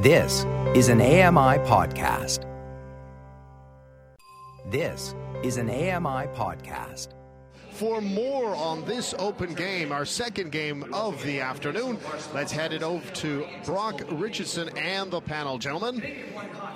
This 0.00 0.46
is 0.74 0.88
an 0.88 1.02
AMI 1.02 1.58
podcast. 1.68 2.46
This 4.70 5.14
is 5.42 5.58
an 5.58 5.68
AMI 5.68 6.26
podcast. 6.28 7.08
For 7.72 8.00
more 8.00 8.54
on 8.54 8.82
this 8.86 9.14
open 9.18 9.52
game, 9.52 9.92
our 9.92 10.06
second 10.06 10.52
game 10.52 10.94
of 10.94 11.22
the 11.22 11.40
afternoon, 11.40 11.98
let's 12.32 12.50
head 12.50 12.72
it 12.72 12.82
over 12.82 13.06
to 13.16 13.46
Brock 13.66 14.00
Richardson 14.12 14.70
and 14.78 15.10
the 15.10 15.20
panel. 15.20 15.58
Gentlemen, 15.58 16.00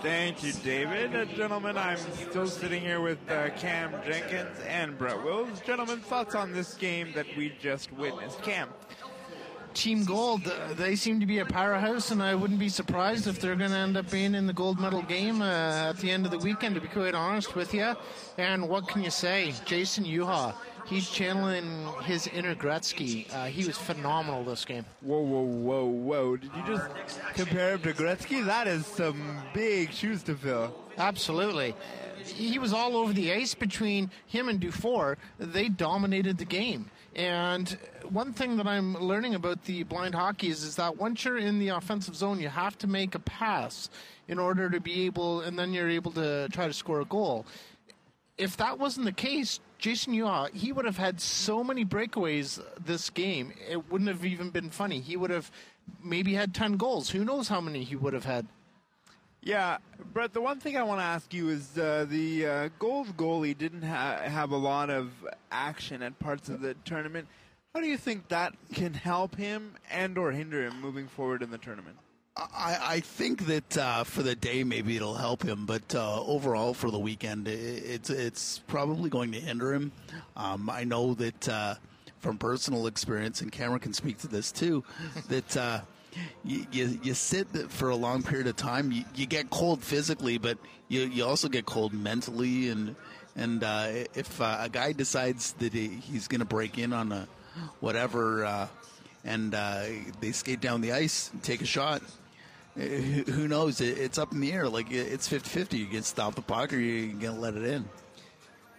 Thank 0.02 0.44
you, 0.44 0.52
David. 0.62 1.16
Uh, 1.16 1.24
gentlemen, 1.24 1.78
I'm 1.78 1.96
still 2.28 2.46
sitting 2.46 2.82
here 2.82 3.00
with 3.00 3.18
uh, 3.30 3.48
Cam 3.56 3.90
Jenkins 4.06 4.58
and 4.68 4.98
Brett 4.98 5.24
Wills. 5.24 5.60
Gentlemen, 5.60 5.98
thoughts 5.98 6.34
on 6.34 6.52
this 6.52 6.74
game 6.74 7.10
that 7.14 7.24
we 7.38 7.54
just 7.58 7.90
witnessed? 7.90 8.42
Cam. 8.42 8.68
Team 9.74 10.04
Gold, 10.04 10.46
uh, 10.46 10.72
they 10.74 10.94
seem 10.94 11.20
to 11.20 11.26
be 11.26 11.40
a 11.40 11.44
powerhouse, 11.44 12.10
and 12.10 12.22
I 12.22 12.34
wouldn't 12.34 12.60
be 12.60 12.68
surprised 12.68 13.26
if 13.26 13.40
they're 13.40 13.56
going 13.56 13.70
to 13.70 13.76
end 13.76 13.96
up 13.96 14.10
being 14.10 14.34
in 14.34 14.46
the 14.46 14.52
gold 14.52 14.80
medal 14.80 15.02
game 15.02 15.42
uh, 15.42 15.90
at 15.90 15.98
the 15.98 16.10
end 16.10 16.24
of 16.24 16.30
the 16.30 16.38
weekend, 16.38 16.76
to 16.76 16.80
be 16.80 16.88
quite 16.88 17.14
honest 17.14 17.54
with 17.56 17.74
you. 17.74 17.94
And 18.38 18.68
what 18.68 18.88
can 18.88 19.02
you 19.02 19.10
say? 19.10 19.52
Jason 19.64 20.04
Yuha, 20.04 20.54
he's 20.86 21.10
channeling 21.10 21.88
his 22.04 22.26
inner 22.28 22.54
Gretzky. 22.54 23.32
Uh, 23.34 23.46
he 23.46 23.66
was 23.66 23.76
phenomenal 23.76 24.44
this 24.44 24.64
game. 24.64 24.84
Whoa, 25.00 25.20
whoa, 25.20 25.42
whoa, 25.42 25.84
whoa. 25.84 26.36
Did 26.36 26.50
you 26.56 26.76
just 26.76 26.88
compare 27.34 27.72
him 27.72 27.80
to 27.82 27.92
Gretzky? 27.92 28.44
That 28.44 28.66
is 28.66 28.86
some 28.86 29.38
big 29.52 29.92
shoes 29.92 30.22
to 30.24 30.36
fill. 30.36 30.74
Absolutely. 30.96 31.74
He 32.24 32.58
was 32.58 32.72
all 32.72 32.96
over 32.96 33.12
the 33.12 33.32
ice 33.32 33.54
between 33.54 34.10
him 34.26 34.48
and 34.48 34.58
Dufour. 34.58 35.18
They 35.38 35.68
dominated 35.68 36.38
the 36.38 36.46
game. 36.46 36.90
And 37.14 37.78
one 38.08 38.32
thing 38.32 38.56
that 38.56 38.66
I'm 38.66 38.94
learning 38.94 39.34
about 39.34 39.64
the 39.64 39.84
blind 39.84 40.14
hockey 40.14 40.48
is, 40.48 40.64
is 40.64 40.76
that 40.76 40.96
once 40.96 41.24
you're 41.24 41.38
in 41.38 41.58
the 41.58 41.68
offensive 41.68 42.16
zone, 42.16 42.40
you 42.40 42.48
have 42.48 42.76
to 42.78 42.86
make 42.88 43.14
a 43.14 43.20
pass 43.20 43.88
in 44.26 44.38
order 44.38 44.68
to 44.68 44.80
be 44.80 45.06
able, 45.06 45.42
and 45.42 45.58
then 45.58 45.72
you're 45.72 45.90
able 45.90 46.10
to 46.12 46.48
try 46.50 46.66
to 46.66 46.72
score 46.72 47.00
a 47.00 47.04
goal. 47.04 47.46
If 48.36 48.56
that 48.56 48.80
wasn't 48.80 49.06
the 49.06 49.12
case, 49.12 49.60
Jason 49.78 50.12
Yuha, 50.12 50.52
he 50.52 50.72
would 50.72 50.84
have 50.86 50.96
had 50.96 51.20
so 51.20 51.62
many 51.62 51.84
breakaways 51.84 52.60
this 52.84 53.10
game. 53.10 53.52
It 53.68 53.90
wouldn't 53.92 54.08
have 54.08 54.24
even 54.24 54.50
been 54.50 54.70
funny. 54.70 55.00
He 55.00 55.16
would 55.16 55.30
have 55.30 55.52
maybe 56.02 56.34
had 56.34 56.52
10 56.52 56.72
goals. 56.72 57.10
Who 57.10 57.24
knows 57.24 57.46
how 57.46 57.60
many 57.60 57.84
he 57.84 57.94
would 57.94 58.12
have 58.12 58.24
had. 58.24 58.46
Yeah, 59.44 59.76
Brett, 60.14 60.32
the 60.32 60.40
one 60.40 60.58
thing 60.58 60.78
I 60.78 60.82
want 60.82 61.00
to 61.00 61.04
ask 61.04 61.34
you 61.34 61.50
is 61.50 61.76
uh, 61.76 62.06
the 62.08 62.46
uh, 62.46 62.68
gold 62.78 63.14
goalie 63.14 63.56
didn't 63.56 63.82
ha- 63.82 64.20
have 64.24 64.52
a 64.52 64.56
lot 64.56 64.88
of 64.88 65.12
action 65.52 66.02
at 66.02 66.18
parts 66.18 66.48
of 66.48 66.62
the 66.62 66.72
tournament. 66.86 67.28
How 67.74 67.82
do 67.82 67.86
you 67.86 67.98
think 67.98 68.28
that 68.28 68.54
can 68.72 68.94
help 68.94 69.36
him 69.36 69.74
and 69.90 70.16
or 70.16 70.32
hinder 70.32 70.64
him 70.64 70.80
moving 70.80 71.08
forward 71.08 71.42
in 71.42 71.50
the 71.50 71.58
tournament? 71.58 71.98
I, 72.36 72.78
I 72.82 73.00
think 73.00 73.44
that 73.46 73.76
uh, 73.76 74.04
for 74.04 74.22
the 74.22 74.34
day 74.34 74.64
maybe 74.64 74.96
it'll 74.96 75.14
help 75.14 75.42
him, 75.42 75.66
but 75.66 75.94
uh, 75.94 76.22
overall 76.22 76.72
for 76.72 76.90
the 76.90 76.98
weekend 76.98 77.46
it, 77.46 77.58
it's 77.84 78.10
it's 78.10 78.60
probably 78.60 79.10
going 79.10 79.30
to 79.32 79.40
hinder 79.40 79.74
him. 79.74 79.92
Um, 80.36 80.70
I 80.70 80.84
know 80.84 81.14
that 81.14 81.48
uh, 81.48 81.74
from 82.18 82.38
personal 82.38 82.86
experience, 82.86 83.42
and 83.42 83.52
Cameron 83.52 83.80
can 83.80 83.92
speak 83.92 84.18
to 84.18 84.26
this 84.26 84.50
too, 84.50 84.82
that 85.28 85.56
uh, 85.56 85.80
you, 86.44 86.66
you 86.72 86.98
you 87.02 87.14
sit 87.14 87.46
for 87.70 87.90
a 87.90 87.96
long 87.96 88.22
period 88.22 88.46
of 88.46 88.56
time, 88.56 88.92
you, 88.92 89.04
you 89.14 89.26
get 89.26 89.50
cold 89.50 89.82
physically, 89.82 90.38
but 90.38 90.58
you 90.88 91.02
you 91.02 91.24
also 91.24 91.48
get 91.48 91.66
cold 91.66 91.92
mentally, 91.92 92.68
and 92.68 92.96
and 93.36 93.64
uh, 93.64 93.88
if 94.14 94.40
uh, 94.40 94.58
a 94.60 94.68
guy 94.68 94.92
decides 94.92 95.52
that 95.54 95.72
he, 95.72 95.88
he's 95.88 96.28
going 96.28 96.40
to 96.40 96.46
break 96.46 96.78
in 96.78 96.92
on 96.92 97.12
a 97.12 97.28
whatever. 97.80 98.44
Uh, 98.44 98.68
and 99.26 99.54
uh, 99.54 99.84
they 100.20 100.32
skate 100.32 100.60
down 100.60 100.82
the 100.82 100.92
ice 100.92 101.30
and 101.32 101.42
take 101.42 101.62
a 101.62 101.64
shot 101.64 102.02
who 102.76 103.46
knows? 103.46 103.80
It's 103.80 104.18
up 104.18 104.32
in 104.32 104.40
the 104.40 104.52
air. 104.52 104.68
Like 104.68 104.90
it's 104.90 105.28
50-50. 105.28 105.78
You 105.78 105.86
can 105.86 106.02
stop 106.02 106.34
the 106.34 106.42
puck 106.42 106.72
or 106.72 106.78
you're 106.78 107.12
gonna 107.14 107.38
let 107.38 107.54
it 107.54 107.64
in. 107.64 107.84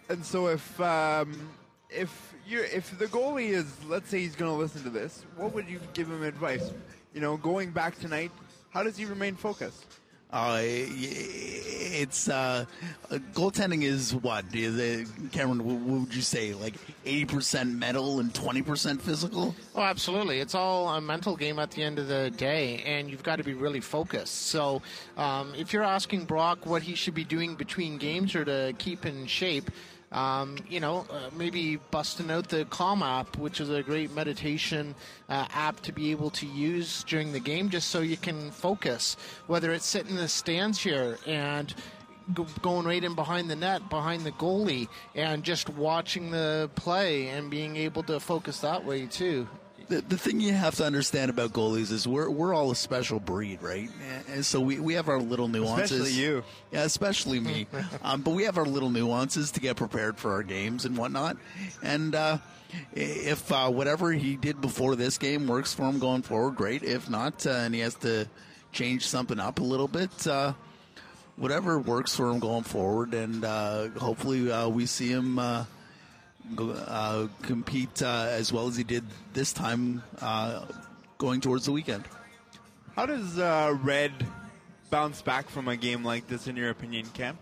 And 0.10 0.24
so 0.24 0.48
if 0.48 0.80
um, 0.82 1.50
if 1.90 2.34
you 2.48 2.62
if 2.62 2.98
the 3.00 3.08
goalie 3.08 3.50
is 3.50 3.66
let's 3.88 4.10
say 4.10 4.20
he's 4.20 4.36
going 4.36 4.52
to 4.52 4.58
listen 4.58 4.84
to 4.84 4.90
this, 4.90 5.26
what 5.38 5.54
would 5.54 5.68
you 5.68 5.80
give 5.94 6.08
him 6.08 6.24
advice? 6.24 6.72
You 7.16 7.22
know, 7.22 7.38
going 7.38 7.72
back 7.72 7.98
tonight, 7.98 8.30
how 8.72 8.84
does 8.84 8.98
he 8.98 9.06
remain 9.06 9.38
focused? 9.38 9.86
Uh, 10.34 10.60
it's 10.62 12.28
uh, 12.28 12.66
goaltending 13.34 13.84
is 13.84 14.14
what 14.14 14.44
Cameron? 15.32 15.64
What 15.64 16.02
would 16.02 16.14
you 16.14 16.22
say? 16.22 16.54
Like 16.54 16.74
eighty 17.06 17.24
percent 17.24 17.74
mental 17.74 18.20
and 18.20 18.36
twenty 18.36 18.62
percent 18.62 19.02
physical? 19.02 19.56
Oh, 19.76 19.82
absolutely. 19.82 20.42
It's 20.42 20.56
all 20.56 20.90
a 20.90 21.00
mental 21.00 21.38
game 21.38 21.58
at 21.58 21.72
the 21.72 21.84
end 21.84 22.00
of 22.00 22.10
the 22.10 22.32
day, 22.32 22.84
and 22.86 23.10
you've 23.10 23.24
got 23.24 23.38
to 23.38 23.46
be 23.46 23.54
really 23.54 23.80
focused. 23.80 24.48
So, 24.48 24.82
um, 25.16 25.54
if 25.56 25.72
you're 25.72 25.84
asking 25.84 26.26
Brock 26.26 26.66
what 26.66 26.82
he 26.82 26.96
should 26.96 27.14
be 27.14 27.24
doing 27.24 27.56
between 27.56 27.98
games 27.98 28.36
or 28.36 28.44
to 28.44 28.74
keep 28.78 29.06
in 29.06 29.26
shape. 29.26 29.72
Um, 30.16 30.56
you 30.70 30.80
know, 30.80 31.06
uh, 31.12 31.30
maybe 31.36 31.76
busting 31.92 32.32
out 32.32 32.48
the 32.48 32.64
Calm 32.66 33.04
app, 33.04 33.38
which 33.38 33.60
is 33.60 33.70
a 33.70 33.84
great 33.84 34.16
meditation 34.16 34.96
uh, 35.28 35.46
app 35.54 35.82
to 35.82 35.92
be 35.92 36.12
able 36.12 36.30
to 36.32 36.46
use 36.48 37.04
during 37.04 37.34
the 37.34 37.40
game, 37.42 37.70
just 37.70 37.90
so 37.90 38.00
you 38.00 38.16
can 38.16 38.50
focus. 38.52 39.18
Whether 39.48 39.74
it's 39.74 39.86
sitting 39.86 40.12
in 40.12 40.16
the 40.16 40.30
stands 40.30 40.80
here 40.80 41.18
and 41.28 41.76
go, 42.34 42.48
going 42.62 42.88
right 42.88 43.04
in 43.04 43.14
behind 43.14 43.50
the 43.50 43.58
net, 43.58 43.90
behind 43.90 44.26
the 44.26 44.32
goalie, 44.32 44.88
and 45.16 45.44
just 45.44 45.68
watching 45.68 46.32
the 46.32 46.70
play 46.76 47.28
and 47.28 47.50
being 47.50 47.76
able 47.76 48.04
to 48.04 48.22
focus 48.22 48.60
that 48.60 48.86
way 48.86 49.08
too. 49.08 49.50
The, 49.88 50.02
the 50.02 50.18
thing 50.18 50.40
you 50.40 50.54
have 50.54 50.76
to 50.76 50.86
understand 50.86 51.30
about 51.30 51.54
goalies 51.54 51.92
is 51.92 52.08
we're 52.08 52.30
we're 52.30 52.54
all 52.54 52.72
a 52.72 52.76
special 52.76 53.20
breed, 53.20 53.62
right? 53.62 53.90
And 54.32 54.44
so 54.44 54.60
we, 54.60 54.80
we 54.80 54.96
have 54.96 55.10
our 55.10 55.20
little 55.20 55.48
nuances. 55.48 56.00
Especially 56.00 56.22
you. 56.22 56.44
Yeah, 56.72 56.84
especially 56.84 57.40
me. 57.40 57.68
um, 58.04 58.22
but 58.22 58.32
we 58.32 58.44
have 58.44 58.58
our 58.58 58.66
little 58.66 58.90
nuances 58.90 59.52
to 59.52 59.60
get 59.60 59.76
prepared 59.76 60.18
for 60.18 60.32
our 60.32 60.44
games 60.44 60.86
and 60.86 60.98
whatnot. 60.98 61.38
And 61.84 62.16
uh, 62.16 62.40
if 62.94 63.52
uh, 63.52 63.70
whatever 63.70 64.12
he 64.12 64.36
did 64.36 64.60
before 64.60 64.96
this 64.96 65.18
game 65.18 65.48
works 65.48 65.74
for 65.74 65.84
him 65.84 66.00
going 66.00 66.24
forward, 66.24 66.56
great. 66.56 66.84
If 66.84 67.10
not, 67.10 67.46
uh, 67.46 67.52
and 67.52 67.76
he 67.76 67.82
has 67.82 67.96
to 67.96 68.28
change 68.72 69.06
something 69.08 69.40
up 69.40 69.60
a 69.60 69.64
little 69.64 69.88
bit, 69.88 70.28
uh, 70.28 70.54
whatever 71.36 71.80
works 71.80 72.16
for 72.16 72.30
him 72.32 72.40
going 72.40 72.64
forward. 72.64 73.14
And 73.14 73.46
uh, 73.46 73.90
hopefully 73.90 74.52
uh, 74.52 74.68
we 74.68 74.88
see 74.88 75.10
him 75.10 75.40
uh, 76.58 77.28
compete 77.42 78.02
uh, 78.02 78.28
as 78.30 78.52
well 78.52 78.68
as 78.68 78.76
he 78.76 78.84
did 78.84 79.04
this 79.34 79.54
time 79.54 80.04
uh, 80.22 80.66
going 81.18 81.42
towards 81.42 81.66
the 81.66 81.72
weekend. 81.72 82.04
How 82.96 83.06
does 83.06 83.38
uh, 83.38 83.78
Red 83.84 84.12
bounce 84.90 85.22
back 85.22 85.50
from 85.50 85.68
a 85.68 85.76
game 85.76 86.04
like 86.04 86.28
this, 86.28 86.48
in 86.48 86.56
your 86.56 86.70
opinion, 86.70 87.06
Cam? 87.14 87.38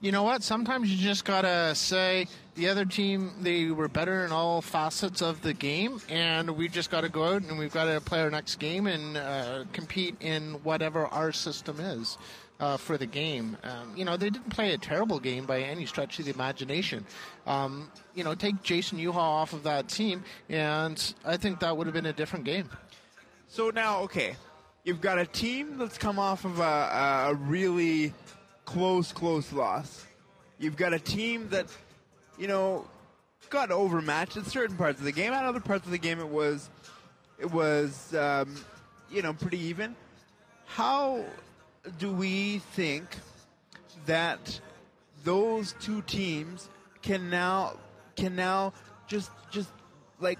You 0.00 0.12
know 0.12 0.22
what? 0.22 0.42
Sometimes 0.42 0.90
you 0.90 0.98
just 1.02 1.24
gotta 1.24 1.74
say 1.74 2.26
the 2.56 2.68
other 2.68 2.84
team 2.84 3.32
they 3.40 3.70
were 3.70 3.88
better 3.88 4.24
in 4.24 4.32
all 4.32 4.60
facets 4.60 5.22
of 5.22 5.40
the 5.42 5.54
game, 5.54 6.00
and 6.08 6.50
we've 6.56 6.72
just 6.72 6.90
got 6.90 7.02
to 7.02 7.08
go 7.08 7.24
out 7.24 7.42
and 7.42 7.58
we've 7.58 7.72
got 7.72 7.86
to 7.86 8.00
play 8.00 8.20
our 8.20 8.30
next 8.30 8.56
game 8.56 8.86
and 8.86 9.16
uh, 9.16 9.64
compete 9.72 10.16
in 10.20 10.54
whatever 10.62 11.06
our 11.06 11.32
system 11.32 11.80
is. 11.80 12.18
Uh, 12.60 12.76
for 12.76 12.96
the 12.96 13.04
game. 13.04 13.56
Um, 13.64 13.92
you 13.96 14.04
know, 14.04 14.16
they 14.16 14.30
didn't 14.30 14.48
play 14.48 14.72
a 14.72 14.78
terrible 14.78 15.18
game 15.18 15.44
by 15.44 15.62
any 15.62 15.86
stretch 15.86 16.20
of 16.20 16.26
the 16.26 16.30
imagination. 16.30 17.04
Um, 17.48 17.90
you 18.14 18.22
know, 18.22 18.36
take 18.36 18.62
Jason 18.62 18.96
Yuha 18.96 19.16
off 19.16 19.52
of 19.52 19.64
that 19.64 19.88
team, 19.88 20.22
and 20.48 21.14
I 21.24 21.36
think 21.36 21.58
that 21.60 21.76
would 21.76 21.88
have 21.88 21.94
been 21.94 22.06
a 22.06 22.12
different 22.12 22.44
game. 22.44 22.70
So 23.48 23.70
now, 23.70 24.02
okay, 24.02 24.36
you've 24.84 25.00
got 25.00 25.18
a 25.18 25.26
team 25.26 25.78
that's 25.78 25.98
come 25.98 26.18
off 26.20 26.44
of 26.44 26.60
a, 26.60 26.62
a 27.30 27.34
really 27.34 28.14
close, 28.64 29.12
close 29.12 29.52
loss. 29.52 30.06
You've 30.58 30.76
got 30.76 30.92
a 30.92 31.00
team 31.00 31.48
that, 31.50 31.66
you 32.38 32.46
know, 32.46 32.86
got 33.50 33.72
overmatched 33.72 34.36
in 34.36 34.44
certain 34.44 34.76
parts 34.76 35.00
of 35.00 35.04
the 35.04 35.12
game. 35.12 35.32
At 35.32 35.44
other 35.44 35.60
parts 35.60 35.86
of 35.86 35.90
the 35.90 35.98
game, 35.98 36.20
it 36.20 36.28
was, 36.28 36.70
it 37.38 37.50
was, 37.50 38.14
um, 38.14 38.54
you 39.10 39.22
know, 39.22 39.32
pretty 39.32 39.58
even. 39.58 39.96
How 40.66 41.24
do 41.98 42.12
we 42.12 42.58
think 42.72 43.04
that 44.06 44.60
those 45.24 45.74
two 45.80 46.02
teams 46.02 46.68
can 47.02 47.30
now 47.30 47.74
can 48.16 48.36
now 48.36 48.72
just 49.06 49.30
just 49.50 49.70
like 50.20 50.38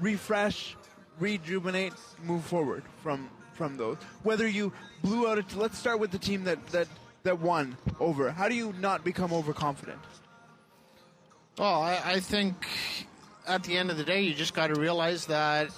refresh, 0.00 0.76
rejuvenate, 1.18 1.94
move 2.22 2.44
forward 2.44 2.82
from 3.02 3.28
from 3.52 3.76
those. 3.76 3.96
Whether 4.22 4.48
you 4.48 4.72
blew 5.02 5.28
out, 5.28 5.38
a 5.38 5.42
t- 5.42 5.56
let's 5.56 5.78
start 5.78 6.00
with 6.00 6.10
the 6.10 6.18
team 6.18 6.44
that 6.44 6.64
that 6.68 6.88
that 7.22 7.40
won 7.40 7.76
over. 8.00 8.30
How 8.30 8.48
do 8.48 8.54
you 8.54 8.74
not 8.80 9.04
become 9.04 9.32
overconfident? 9.32 10.00
Well, 11.58 11.82
I, 11.82 12.00
I 12.04 12.20
think 12.20 12.66
at 13.46 13.62
the 13.62 13.76
end 13.76 13.90
of 13.90 13.96
the 13.96 14.04
day, 14.04 14.22
you 14.22 14.34
just 14.34 14.54
got 14.54 14.68
to 14.68 14.74
realize 14.74 15.26
that 15.26 15.70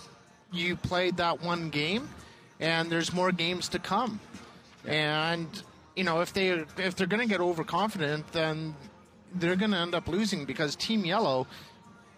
you 0.53 0.75
played 0.77 1.19
that 1.19 1.43
one 1.43 1.69
game, 1.69 2.09
and 2.61 2.91
there's 2.91 3.13
more 3.13 3.31
games 3.31 3.69
to 3.71 3.79
come. 3.79 4.19
And 4.87 5.49
you 5.95 6.05
know, 6.05 6.21
if 6.21 6.33
they 6.33 6.49
if 6.79 6.95
they're 6.97 7.07
going 7.07 7.23
to 7.23 7.29
get 7.29 7.41
overconfident, 7.41 8.31
then 8.33 8.75
they're 9.35 9.57
going 9.57 9.73
to 9.73 9.79
end 9.79 9.95
up 9.95 10.09
losing 10.09 10.45
because 10.45 10.77
Team 10.77 11.05
Yellow, 11.05 11.47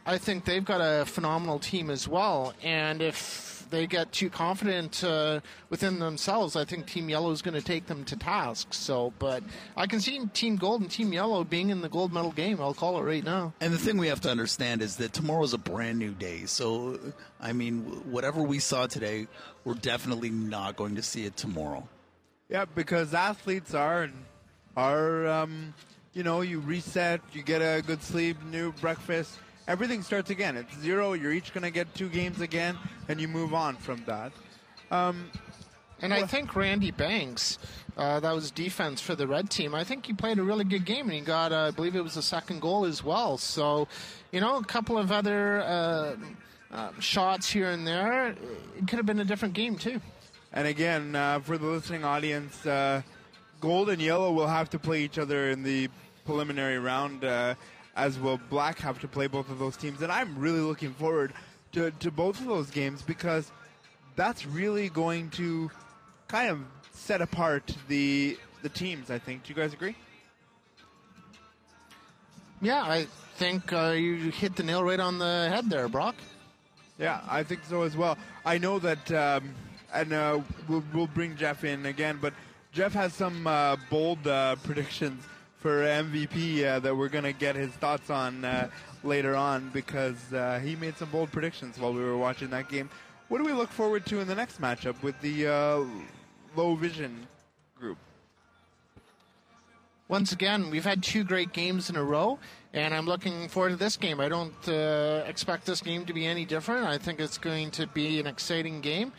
I 0.05 0.19
think 0.19 0.45
they've 0.45 0.65
got 0.65 0.81
a 0.81 1.05
phenomenal 1.07 1.59
team 1.59 1.91
as 1.91 2.07
well. 2.09 2.53
And 2.63 3.01
if 3.01 3.67
they 3.71 3.87
get 3.87 4.13
too 4.13 4.31
confident 4.31 5.05
uh, 5.05 5.41
within 5.71 5.99
themselves, 5.99 6.57
I 6.57 6.65
think 6.65 6.87
Team 6.87 7.09
Yellow 7.09 7.31
is 7.31 7.43
going 7.43 7.55
to 7.55 7.63
take 7.63 7.87
them 7.87 8.05
to 8.07 8.17
task. 8.17 8.69
So, 8.73 9.13
but 9.19 9.43
I 9.77 9.87
can 9.87 10.01
see 10.01 10.25
Team 10.33 10.57
Gold 10.57 10.81
and 10.81 10.91
Team 10.91 11.13
Yellow 11.13 11.45
being 11.45 11.71
in 11.71 11.81
the 11.81 11.89
gold 11.89 12.13
medal 12.13 12.33
game. 12.33 12.61
I'll 12.61 12.75
call 12.75 12.99
it 12.99 13.03
right 13.03 13.25
now. 13.25 13.53
And 13.61 13.73
the 13.73 13.79
thing 13.79 13.99
we 13.99 14.09
have 14.09 14.21
to 14.23 14.31
understand 14.31 14.83
is 14.83 14.97
that 14.97 15.13
tomorrow 15.13 15.45
is 15.45 15.53
a 15.53 15.59
brand 15.59 15.99
new 15.99 16.13
day. 16.13 16.47
So, 16.47 16.99
I 17.41 17.53
mean, 17.53 17.83
whatever 18.11 18.43
we 18.43 18.59
saw 18.59 18.87
today, 18.87 19.27
we're 19.65 19.75
definitely 19.75 20.31
not 20.31 20.77
going 20.77 20.97
to 20.97 21.03
see 21.03 21.25
it 21.25 21.37
tomorrow. 21.37 21.87
Yeah, 22.49 22.65
because 22.75 23.13
athletes 23.13 23.75
are 23.75 24.05
and 24.05 24.15
are 24.75 25.27
um, 25.27 25.75
you 26.15 26.23
know 26.23 26.41
you 26.41 26.61
reset, 26.61 27.21
you 27.33 27.43
get 27.43 27.61
a 27.61 27.83
good 27.83 28.03
sleep, 28.03 28.43
new 28.51 28.73
breakfast, 28.73 29.39
everything 29.67 30.03
starts 30.03 30.31
again. 30.31 30.57
It's 30.57 30.75
zero. 30.79 31.13
You're 31.13 31.33
each 31.33 31.53
going 31.53 31.65
to 31.65 31.71
get 31.71 31.95
two 31.95 32.09
games 32.09 32.41
again, 32.41 32.79
and 33.09 33.21
you 33.21 33.29
move 33.29 33.53
on 33.53 33.77
from 33.77 34.03
that. 34.07 34.33
Um, 34.91 35.31
and 36.01 36.15
I 36.15 36.27
think 36.27 36.57
Randy 36.57 36.91
Banks, 36.91 37.59
uh, 37.97 38.21
that 38.21 38.33
was 38.33 38.51
defense 38.51 39.01
for 39.01 39.15
the 39.15 39.27
red 39.27 39.51
team. 39.51 39.75
I 39.75 39.85
think 39.85 40.07
he 40.07 40.15
played 40.15 40.39
a 40.39 40.43
really 40.43 40.65
good 40.65 40.85
game, 40.85 41.07
and 41.07 41.13
he 41.13 41.21
got, 41.21 41.53
uh, 41.53 41.67
I 41.67 41.71
believe 41.73 41.97
it 41.97 42.05
was 42.05 42.17
a 42.17 42.23
second 42.23 42.61
goal 42.61 42.87
as 42.87 43.03
well. 43.05 43.37
So, 43.37 43.89
you 44.33 44.41
know, 44.41 44.57
a 44.57 44.65
couple 44.65 44.97
of 44.97 45.13
other 45.13 45.61
uh, 45.61 46.17
uh 46.71 46.91
shots 47.01 47.51
here 47.51 47.71
and 47.71 47.87
there. 47.87 48.29
It 48.29 48.89
could 48.89 48.97
have 48.99 49.07
been 49.07 49.21
a 49.21 49.25
different 49.25 49.55
game 49.55 49.77
too. 49.77 50.01
And 50.53 50.67
again, 50.67 51.15
uh, 51.15 51.41
for 51.41 51.59
the 51.59 51.67
listening 51.67 52.05
audience, 52.05 52.67
uh, 52.67 53.03
gold 53.61 53.91
and 53.91 54.01
yellow 54.01 54.33
will 54.33 54.47
have 54.47 54.71
to 54.71 54.79
play 54.79 55.03
each 55.03 55.19
other 55.19 55.51
in 55.51 55.63
the 55.63 55.89
preliminary 56.25 56.79
round 56.79 57.25
as 57.99 58.17
will 58.19 58.41
Black 58.49 58.79
have 58.79 59.01
to 59.01 59.09
play 59.09 59.27
both 59.27 59.51
of 59.51 59.59
those 59.59 59.77
teams. 59.77 60.01
And 60.03 60.13
I'm 60.13 60.39
really 60.39 60.61
looking 60.61 60.95
forward 60.95 61.33
to, 61.73 61.91
to 61.91 62.11
both 62.11 62.41
of 62.41 62.47
those 62.47 62.71
games 62.71 63.03
because 63.03 63.51
that's 64.15 64.47
really 64.47 64.89
going 64.89 65.31
to 65.31 65.71
kind 66.29 66.51
of 66.51 66.61
set 66.93 67.21
apart 67.21 67.75
the 67.89 68.39
the 68.63 68.69
teams. 68.69 69.11
I 69.11 69.19
think. 69.19 69.45
Do 69.45 69.51
you 69.51 69.55
guys 69.55 69.73
agree? 69.73 69.97
Yeah, 72.61 72.83
I 72.83 73.07
think 73.37 73.73
uh, 73.73 73.91
you 73.91 74.31
hit 74.31 74.57
the 74.57 74.65
nail 74.65 74.83
right 74.83 74.99
on 74.99 75.19
the 75.19 75.49
head 75.49 75.71
there, 75.71 75.89
Brock. 75.89 76.17
Yeah, 76.99 77.21
I 77.29 77.45
think 77.45 77.61
so 77.69 77.83
as 77.83 77.97
well. 77.97 78.19
I 78.45 78.59
know 78.59 78.81
that, 78.81 79.13
um, 79.13 79.55
and 79.93 80.13
uh, 80.13 80.41
we'll, 80.69 80.85
we'll 80.93 81.07
bring 81.07 81.37
Jeff 81.37 81.65
in 81.65 81.87
again, 81.87 82.19
but 82.21 82.35
Jeff 82.73 82.93
has 82.93 83.13
some 83.13 83.47
uh, 83.47 83.77
bold 83.91 84.27
uh, 84.27 84.57
predictions 84.63 85.23
for 85.59 85.83
MVP 85.83 86.65
uh, 86.65 86.79
that 86.81 86.97
we're 86.97 87.09
going 87.09 87.25
to 87.25 87.33
get 87.33 87.57
his 87.57 87.71
thoughts 87.73 88.11
on 88.11 88.45
uh, 88.45 88.69
later 89.03 89.35
on 89.35 89.71
because 89.71 90.33
uh, 90.33 90.61
he 90.63 90.77
made 90.77 90.97
some 90.97 91.11
bold 91.11 91.33
predictions 91.33 91.79
while 91.79 91.93
we 91.93 92.03
were 92.03 92.17
watching 92.17 92.51
that 92.51 92.69
game. 92.69 92.89
What 93.29 93.39
do 93.39 93.45
we 93.45 93.53
look 93.53 93.71
forward 93.71 94.07
to 94.07 94.21
in 94.21 94.29
the 94.29 94.35
next 94.35 94.61
matchup 94.61 95.03
with 95.03 95.21
the 95.21 95.47
uh, 95.47 95.85
low 96.57 96.75
vision 96.77 97.27
group? 97.79 97.99
Once 100.09 100.33
again, 100.33 100.71
we've 100.71 100.85
had 100.85 101.03
two 101.03 101.23
great 101.23 101.53
games 101.53 101.91
in 101.91 101.97
a 101.97 102.03
row, 102.03 102.39
and 102.73 102.95
I'm 102.95 103.05
looking 103.05 103.49
forward 103.49 103.71
to 103.71 103.77
this 103.77 103.99
game. 103.99 104.21
I 104.21 104.29
don't 104.31 104.69
uh, 104.69 105.25
expect 105.27 105.67
this 105.67 105.83
game 105.83 106.07
to 106.07 106.15
be 106.15 106.25
any 106.25 106.47
different. 106.47 106.87
I 106.87 106.97
think 106.97 107.21
it's 107.21 107.37
going 107.37 107.71
to 107.73 107.87
be 107.89 108.19
an 108.19 108.27
exciting 108.27 108.81
game. 108.81 109.13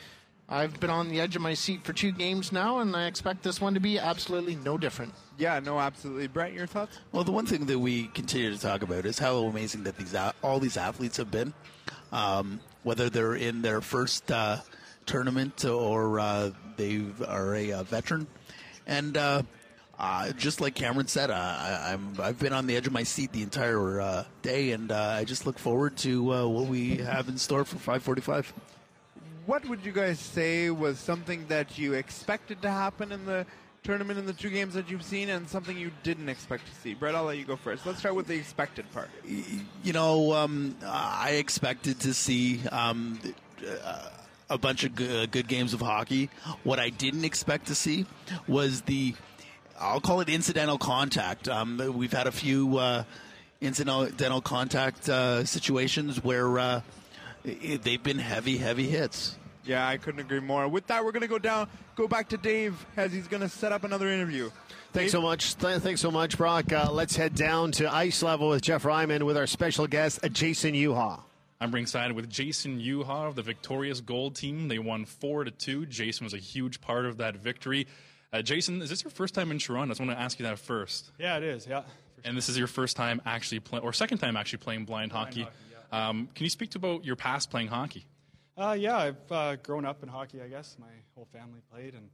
I've 0.52 0.80
been 0.80 0.90
on 0.90 1.10
the 1.10 1.22
edge 1.22 1.36
of 1.36 1.44
my 1.44 1.54
seat 1.54 1.84
for 1.84 1.94
two 1.94 2.12
games 2.12 2.52
now, 2.52 2.80
and 2.80 2.96
I 2.96 3.06
expect 3.06 3.44
this 3.44 3.62
one 3.62 3.76
to 3.76 3.80
be 3.80 4.00
absolutely 4.00 4.56
no 4.56 4.80
different. 4.80 5.14
Yeah, 5.38 5.60
no, 5.60 5.80
absolutely. 5.80 6.26
Brett, 6.28 6.54
your 6.54 6.66
thoughts? 6.66 6.98
Well, 7.12 7.24
the 7.24 7.32
one 7.32 7.46
thing 7.46 7.68
that 7.68 7.78
we 7.78 8.08
continue 8.08 8.52
to 8.52 8.60
talk 8.60 8.82
about 8.82 9.06
is 9.06 9.20
how 9.20 9.38
amazing 9.38 9.84
that 9.84 9.98
these 9.98 10.16
all 10.44 10.60
these 10.60 10.76
athletes 10.76 11.18
have 11.18 11.30
been, 11.30 11.54
um, 12.12 12.60
whether 12.82 13.12
they're 13.12 13.36
in 13.36 13.62
their 13.62 13.80
first 13.80 14.32
uh, 14.32 14.58
tournament 15.06 15.66
or 15.66 16.20
uh, 16.20 16.50
they 16.78 17.06
are 17.28 17.56
a, 17.56 17.70
a, 17.72 17.84
veteran, 17.84 18.28
and. 18.88 19.18
Uh, 19.18 19.44
uh, 20.02 20.32
just 20.32 20.62
like 20.62 20.76
Cameron 20.76 21.08
said, 21.08 21.30
uh, 21.30 21.34
I, 21.34 21.92
am 21.92 22.16
I've 22.22 22.40
been 22.40 22.54
on 22.54 22.68
the 22.68 22.78
edge 22.78 22.88
of 22.88 22.94
my 22.94 23.04
seat 23.04 23.34
the 23.34 23.42
entire 23.42 24.00
uh, 24.00 24.24
day, 24.42 24.72
and 24.72 24.94
uh, 24.94 25.16
I 25.18 25.26
just 25.26 25.46
look 25.46 25.60
forward 25.60 25.98
to 25.98 26.34
uh, 26.34 26.48
what 26.48 26.68
we 26.68 26.96
have 27.00 27.28
in 27.28 27.38
store 27.38 27.66
for 27.66 27.76
545 27.76 28.54
what 29.50 29.68
would 29.68 29.84
you 29.84 29.92
guys 29.92 30.20
say 30.20 30.70
was 30.70 31.00
something 31.00 31.48
that 31.48 31.76
you 31.76 31.94
expected 31.94 32.62
to 32.62 32.70
happen 32.70 33.12
in 33.12 33.26
the 33.26 33.44
tournament 33.82 34.20
in 34.20 34.28
the 34.28 34.34
two 34.34 34.52
games 34.52 34.76
that 34.76 34.92
you've 34.92 35.04
seen 35.04 35.28
and 35.28 35.50
something 35.50 35.76
you 35.76 35.90
didn't 36.04 36.30
expect 36.30 36.68
to 36.68 36.76
see? 36.76 36.94
Brett, 36.94 37.16
I'll 37.16 37.24
let 37.24 37.40
you 37.40 37.46
go 37.46 37.56
first. 37.56 37.84
Let's 37.84 37.98
start 37.98 38.14
with 38.14 38.28
the 38.28 38.36
expected 38.36 38.86
part. 38.94 39.10
You 39.84 39.92
know, 39.92 40.34
um, 40.34 40.76
I 40.86 41.32
expected 41.32 42.00
to 42.02 42.14
see 42.14 42.60
um, 42.68 43.20
a 44.52 44.60
bunch 44.60 44.84
of 44.84 44.94
good 44.94 45.48
games 45.48 45.74
of 45.74 45.82
hockey. 45.82 46.30
What 46.64 46.78
I 46.78 46.92
didn't 46.92 47.26
expect 47.26 47.66
to 47.68 47.76
see 47.76 48.06
was 48.48 48.82
the, 48.82 49.16
I'll 49.80 50.00
call 50.00 50.22
it 50.22 50.30
incidental 50.30 50.78
contact. 50.78 51.50
Um, 51.50 51.82
we've 51.96 52.14
had 52.14 52.28
a 52.28 52.32
few 52.32 52.78
uh, 52.78 53.04
incidental 53.62 54.42
contact 54.42 55.10
uh, 55.10 55.44
situations 55.44 56.24
where 56.24 56.60
uh, 56.60 56.82
they've 57.78 58.02
been 58.02 58.20
heavy, 58.20 58.58
heavy 58.58 58.88
hits. 58.88 59.36
Yeah, 59.66 59.88
I 59.88 59.98
couldn't 59.98 60.22
agree 60.22 60.40
more. 60.40 60.68
With 60.68 60.88
that, 60.88 61.06
we're 61.06 61.12
going 61.12 61.22
to 61.22 61.28
go 61.28 61.38
down, 61.38 61.70
go 61.96 62.08
back 62.08 62.30
to 62.30 62.38
Dave 62.38 62.86
as 62.98 63.12
he's 63.12 63.28
going 63.28 63.42
to 63.42 63.50
set 63.50 63.72
up 63.72 63.84
another 63.84 64.10
interview. 64.10 64.50
Thanks 64.94 65.12
so 65.12 65.22
much. 65.22 65.54
Thanks 65.54 66.02
so 66.02 66.10
much, 66.10 66.38
Brock. 66.38 66.74
Uh, 66.74 66.90
let's 66.92 67.16
head 67.16 67.36
down 67.36 67.72
to 67.74 67.94
ice 67.94 68.24
level 68.24 68.50
with 68.50 68.64
Jeff 68.64 68.84
Ryman 68.84 69.26
with 69.26 69.38
our 69.38 69.46
special 69.46 69.86
guest, 69.86 70.20
uh, 70.24 70.30
Jason 70.30 70.74
Yuha. 70.74 71.22
I'm 71.62 71.72
ringside 71.72 72.14
with 72.14 72.30
Jason 72.30 72.80
Yuha 72.80 73.28
of 73.28 73.36
the 73.36 73.44
victorious 73.44 74.02
gold 74.02 74.36
team. 74.36 74.70
They 74.70 74.80
won 74.80 75.06
four 75.06 75.44
to 75.44 75.52
two. 75.52 75.86
Jason 75.86 76.24
was 76.24 76.34
a 76.34 76.38
huge 76.38 76.82
part 76.82 77.06
of 77.06 77.18
that 77.18 77.36
victory. 77.36 77.86
Uh, 78.32 78.42
Jason, 78.42 78.82
is 78.82 78.90
this 78.90 79.04
your 79.04 79.12
first 79.12 79.36
time 79.36 79.52
in 79.52 79.60
Toronto? 79.60 79.92
I 79.92 79.94
just 79.94 80.00
want 80.00 80.12
to 80.12 80.20
ask 80.20 80.40
you 80.40 80.46
that 80.46 80.58
first. 80.58 81.12
Yeah, 81.20 81.38
it 81.38 81.44
is. 81.44 81.68
Yeah. 81.68 81.84
And 82.24 82.36
this 82.36 82.50
is 82.50 82.58
your 82.58 82.68
first 82.68 82.96
time 82.96 83.22
actually 83.26 83.60
playing, 83.60 83.84
or 83.84 83.94
second 83.94 84.20
time 84.20 84.36
actually 84.38 84.60
playing 84.60 84.86
blind, 84.86 85.12
blind 85.12 85.28
hockey. 85.28 85.42
hockey 85.44 85.56
yeah. 85.69 85.69
Um, 85.92 86.30
can 86.36 86.44
you 86.44 86.50
speak 86.50 86.72
to 86.72 86.78
about 86.78 87.06
your 87.06 87.16
past 87.16 87.50
playing 87.50 87.68
hockey? 87.68 88.06
Uh, 88.58 88.76
yeah, 88.78 88.98
I've 88.98 89.32
uh, 89.32 89.56
grown 89.58 89.86
up 89.86 90.04
in 90.04 90.10
hockey. 90.10 90.42
I 90.42 90.48
guess 90.48 90.76
my 90.80 90.88
whole 91.16 91.28
family 91.32 91.62
played, 91.72 91.94
and 91.94 92.10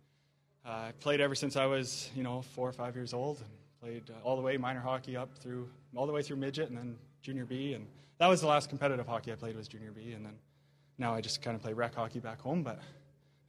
uh, 0.66 0.70
I 0.70 0.92
played 1.00 1.20
ever 1.20 1.36
since 1.36 1.56
I 1.56 1.66
was, 1.66 2.10
you 2.16 2.24
know, 2.24 2.42
four 2.42 2.70
or 2.70 2.74
five 2.74 2.96
years 2.96 3.14
old, 3.14 3.40
and 3.40 3.50
played 3.82 4.04
uh, 4.10 4.24
all 4.24 4.36
the 4.36 4.42
way 4.42 4.58
minor 4.58 4.80
hockey 4.80 5.18
up 5.18 5.36
through 5.40 5.68
all 5.96 6.06
the 6.06 6.14
way 6.14 6.22
through 6.22 6.38
midget, 6.38 6.70
and 6.70 6.78
then 6.78 6.98
junior 7.22 7.46
B, 7.46 7.74
and 7.74 7.88
that 8.20 8.28
was 8.28 8.42
the 8.42 8.48
last 8.48 8.70
competitive 8.70 9.08
hockey 9.08 9.32
I 9.32 9.36
played 9.36 9.56
was 9.56 9.68
junior 9.68 9.92
B, 9.92 10.14
and 10.14 10.26
then 10.26 10.34
now 10.98 11.14
I 11.14 11.22
just 11.22 11.42
kind 11.42 11.56
of 11.56 11.62
play 11.62 11.74
rec 11.74 11.96
hockey 11.96 12.20
back 12.20 12.40
home. 12.42 12.64
But 12.64 12.80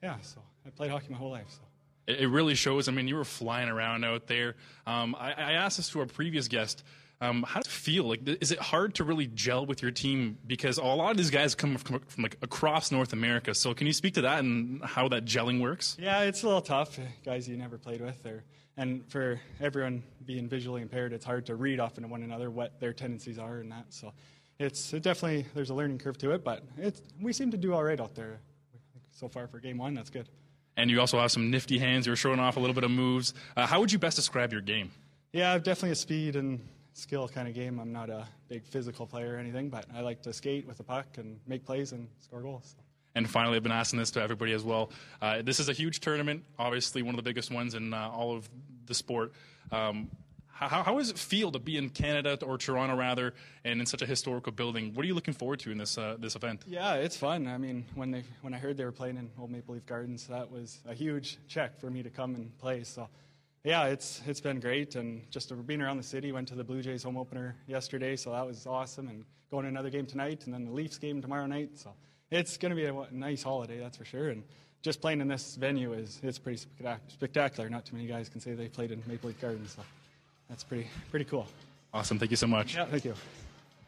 yeah, 0.03 0.17
so 0.23 0.41
I 0.67 0.71
played 0.71 0.91
hockey 0.91 1.09
my 1.11 1.19
whole 1.19 1.31
life. 1.31 1.47
So. 1.49 1.61
It 2.07 2.31
really 2.31 2.55
shows. 2.55 2.89
I 2.89 2.93
mean, 2.93 3.09
you 3.09 3.17
were 3.17 3.25
flying 3.25 3.69
around 3.69 4.05
out 4.05 4.29
there. 4.29 4.55
Um, 4.87 5.17
I, 5.19 5.33
I 5.33 5.53
asked 5.53 5.77
this 5.79 5.89
to 5.91 6.01
our 6.01 6.07
previous 6.07 6.47
guest. 6.47 6.85
Um, 7.21 7.45
how 7.45 7.61
does 7.61 7.67
it 7.67 7.73
feel? 7.73 8.05
Like, 8.05 8.29
is 8.29 8.53
it 8.53 8.59
hard 8.59 8.95
to 8.97 9.05
really 9.05 9.27
gel 9.27 9.65
with 9.65 9.81
your 9.81 9.91
team 9.91 10.37
because 10.47 10.77
a 10.77 10.85
lot 10.85 11.11
of 11.11 11.17
these 11.17 11.31
guys 11.31 11.55
come 11.55 11.77
from, 11.79 12.01
from, 12.01 12.23
like 12.23 12.37
across 12.43 12.93
North 12.93 13.15
America? 13.15 13.55
So, 13.55 13.73
can 13.73 13.87
you 13.87 13.95
speak 13.95 14.15
to 14.15 14.23
that 14.23 14.41
and 14.41 14.85
how 14.85 15.09
that 15.09 15.25
gelling 15.25 15.61
works? 15.63 15.97
Yeah, 15.99 16.21
it's 16.23 16.43
a 16.43 16.47
little 16.47 16.61
tough. 16.61 16.99
Guys 17.25 17.49
you 17.49 17.57
never 17.57 17.79
played 17.79 18.03
with, 18.03 18.25
or 18.27 18.45
and 18.77 19.03
for 19.09 19.41
everyone 19.61 20.03
being 20.27 20.47
visually 20.47 20.83
impaired, 20.83 21.15
it's 21.15 21.25
hard 21.25 21.47
to 21.47 21.55
read 21.55 21.81
off 21.81 21.97
into 21.97 22.09
one 22.09 22.23
another 22.23 22.51
what 22.51 22.79
their 22.81 22.93
tendencies 22.93 23.39
are 23.39 23.59
and 23.59 23.73
that. 23.73 23.87
So, 23.89 24.13
it's 24.59 24.93
it 24.93 25.03
definitely 25.03 25.47
there's 25.55 25.71
a 25.71 25.75
learning 25.75 25.99
curve 25.99 26.19
to 26.19 26.33
it, 26.33 26.45
but 26.45 26.65
it's 26.77 27.01
we 27.21 27.33
seem 27.33 27.51
to 27.51 27.57
do 27.57 27.73
all 27.73 27.83
right 27.83 28.01
out 28.01 28.15
there 28.15 28.41
so 29.11 29.27
far 29.27 29.47
for 29.47 29.59
game 29.59 29.79
one. 29.79 29.95
That's 29.95 30.11
good. 30.11 30.29
And 30.77 30.91
you 30.91 31.01
also 31.01 31.19
have 31.19 31.33
some 31.33 31.51
nifty 31.51 31.79
hands. 31.79 32.07
You're 32.07 32.17
showing 32.17 32.39
off 32.39 32.59
a 32.59 32.61
little 32.61 32.75
bit 32.75 32.85
of 32.85 32.91
moves. 32.91 33.33
Uh, 33.57 33.67
how 33.67 33.81
would 33.81 33.91
you 33.91 33.99
best 33.99 34.17
describe 34.17 34.53
your 34.53 34.61
game? 34.61 34.91
Yeah, 35.33 35.57
definitely 35.57 35.93
a 35.93 35.95
speed 35.95 36.37
and 36.37 36.61
skill 36.97 37.29
kind 37.29 37.47
of 37.47 37.55
game. 37.55 37.79
I'm 37.79 37.93
not 37.93 38.09
a 38.11 38.27
big 38.49 38.65
physical 38.65 39.07
player 39.07 39.35
or 39.35 39.39
anything, 39.39 39.69
but 39.69 39.85
I 39.95 40.01
like 40.01 40.23
to 40.23 40.33
skate 40.33 40.67
with 40.67 40.79
the 40.79 40.83
puck 40.83 41.07
and 41.19 41.39
make 41.47 41.65
plays 41.65 41.93
and 41.93 42.09
score 42.21 42.41
goals. 42.41 42.75
So. 42.77 42.83
And 43.15 43.29
finally, 43.29 43.57
I've 43.57 43.63
been 43.63 43.73
asking 43.73 43.99
this 43.99 44.11
to 44.13 44.23
everybody 44.23 44.53
as 44.53 44.63
well. 44.63 44.91
Uh, 45.21 45.43
this 45.43 45.61
is 45.61 45.69
a 45.69 45.73
huge 45.73 46.01
tournament, 46.01 46.45
obviously 46.59 47.03
one 47.03 47.15
of 47.15 47.17
the 47.17 47.23
biggest 47.23 47.51
ones 47.51 47.75
in 47.75 47.95
uh, 47.95 48.11
all 48.11 48.35
of 48.35 48.49
the 48.87 48.95
sport. 48.95 49.33
Um, 49.71 50.11
how, 50.49 50.83
how 50.83 50.99
does 50.99 51.11
it 51.11 51.19
feel 51.19 51.53
to 51.53 51.59
be 51.59 51.77
in 51.77 51.91
Canada 51.91 52.39
or 52.43 52.57
Toronto 52.57 52.97
rather, 52.97 53.35
and 53.65 53.79
in 53.79 53.87
such 53.87 54.01
a 54.01 54.07
historical 54.07 54.53
building? 54.53 54.95
What 54.95 55.05
are 55.05 55.07
you 55.07 55.15
looking 55.15 55.35
forward 55.35 55.61
to 55.61 55.71
in 55.71 55.77
this 55.77 55.99
uh, 55.99 56.17
this 56.19 56.35
event? 56.35 56.63
Yeah, 56.67 56.95
it's 56.95 57.17
fun. 57.17 57.47
I 57.47 57.59
mean, 57.59 57.85
when 57.95 58.11
they 58.11 58.25
when 58.41 58.55
I 58.55 58.59
heard 58.59 58.79
they 58.79 58.85
were 58.87 58.93
playing 58.93 59.19
in 59.19 59.31
Old 59.39 59.51
Maple 59.51 59.75
Leaf 59.75 59.85
Gardens, 59.85 60.27
that 60.29 60.51
was 60.51 60.81
a 60.87 60.95
huge 60.95 61.39
check 61.47 61.79
for 61.79 61.91
me 61.91 62.03
to 62.03 62.09
come 62.09 62.35
and 62.35 62.57
play. 62.59 62.85
So 62.85 63.07
yeah, 63.67 63.87
it's 63.87 64.23
it's 64.27 64.41
been 64.41 64.61
great, 64.61 64.95
and 64.95 65.29
just 65.29 65.53
being 65.67 65.83
around 65.83 65.97
the 65.97 66.05
city. 66.05 66.31
Went 66.31 66.47
to 66.49 66.55
the 66.55 66.63
Blue 66.63 66.81
Jays 66.83 67.03
home 67.03 67.17
opener 67.17 67.57
yesterday, 67.67 68.15
so 68.15 68.31
that 68.31 68.47
was 68.47 68.65
awesome, 68.65 69.09
and 69.09 69.25
going 69.51 69.65
to 69.65 69.69
another 69.69 69.91
game 69.91 70.07
tonight, 70.07 70.45
and 70.45 70.55
then 70.55 70.65
the 70.65 70.71
Leafs 70.71 70.99
game 70.99 71.21
tomorrow 71.21 71.47
night. 71.47 71.71
So 71.75 71.93
it's 72.31 72.57
going 72.57 72.71
to 72.71 72.77
be 72.77 72.85
a 72.85 72.95
nice 73.11 73.43
holiday, 73.43 73.81
that's 73.81 73.97
for 73.97 74.05
sure. 74.05 74.29
And 74.29 74.45
just 74.83 75.01
playing 75.01 75.21
in 75.21 75.27
this 75.27 75.57
venue 75.57 75.95
is 75.95 76.21
it's 76.23 76.39
pretty 76.39 76.63
spectacular. 77.09 77.69
Not 77.69 77.85
too 77.85 77.97
many 77.97 78.07
guys 78.07 78.29
can 78.29 78.41
say 78.41 78.55
they 78.55 78.69
played 78.69 78.93
in 78.93 79.03
Maple 79.05 79.31
Leaf 79.31 79.41
Gardens, 79.41 79.73
so 79.75 79.83
that's 80.49 80.63
pretty 80.63 80.87
pretty 81.11 81.25
cool. 81.25 81.49
Awesome, 81.93 82.21
thank 82.21 82.31
you 82.31 82.37
so 82.37 82.47
much. 82.47 82.77
Yeah, 82.77 82.85
thank 82.85 83.05
you. 83.05 83.15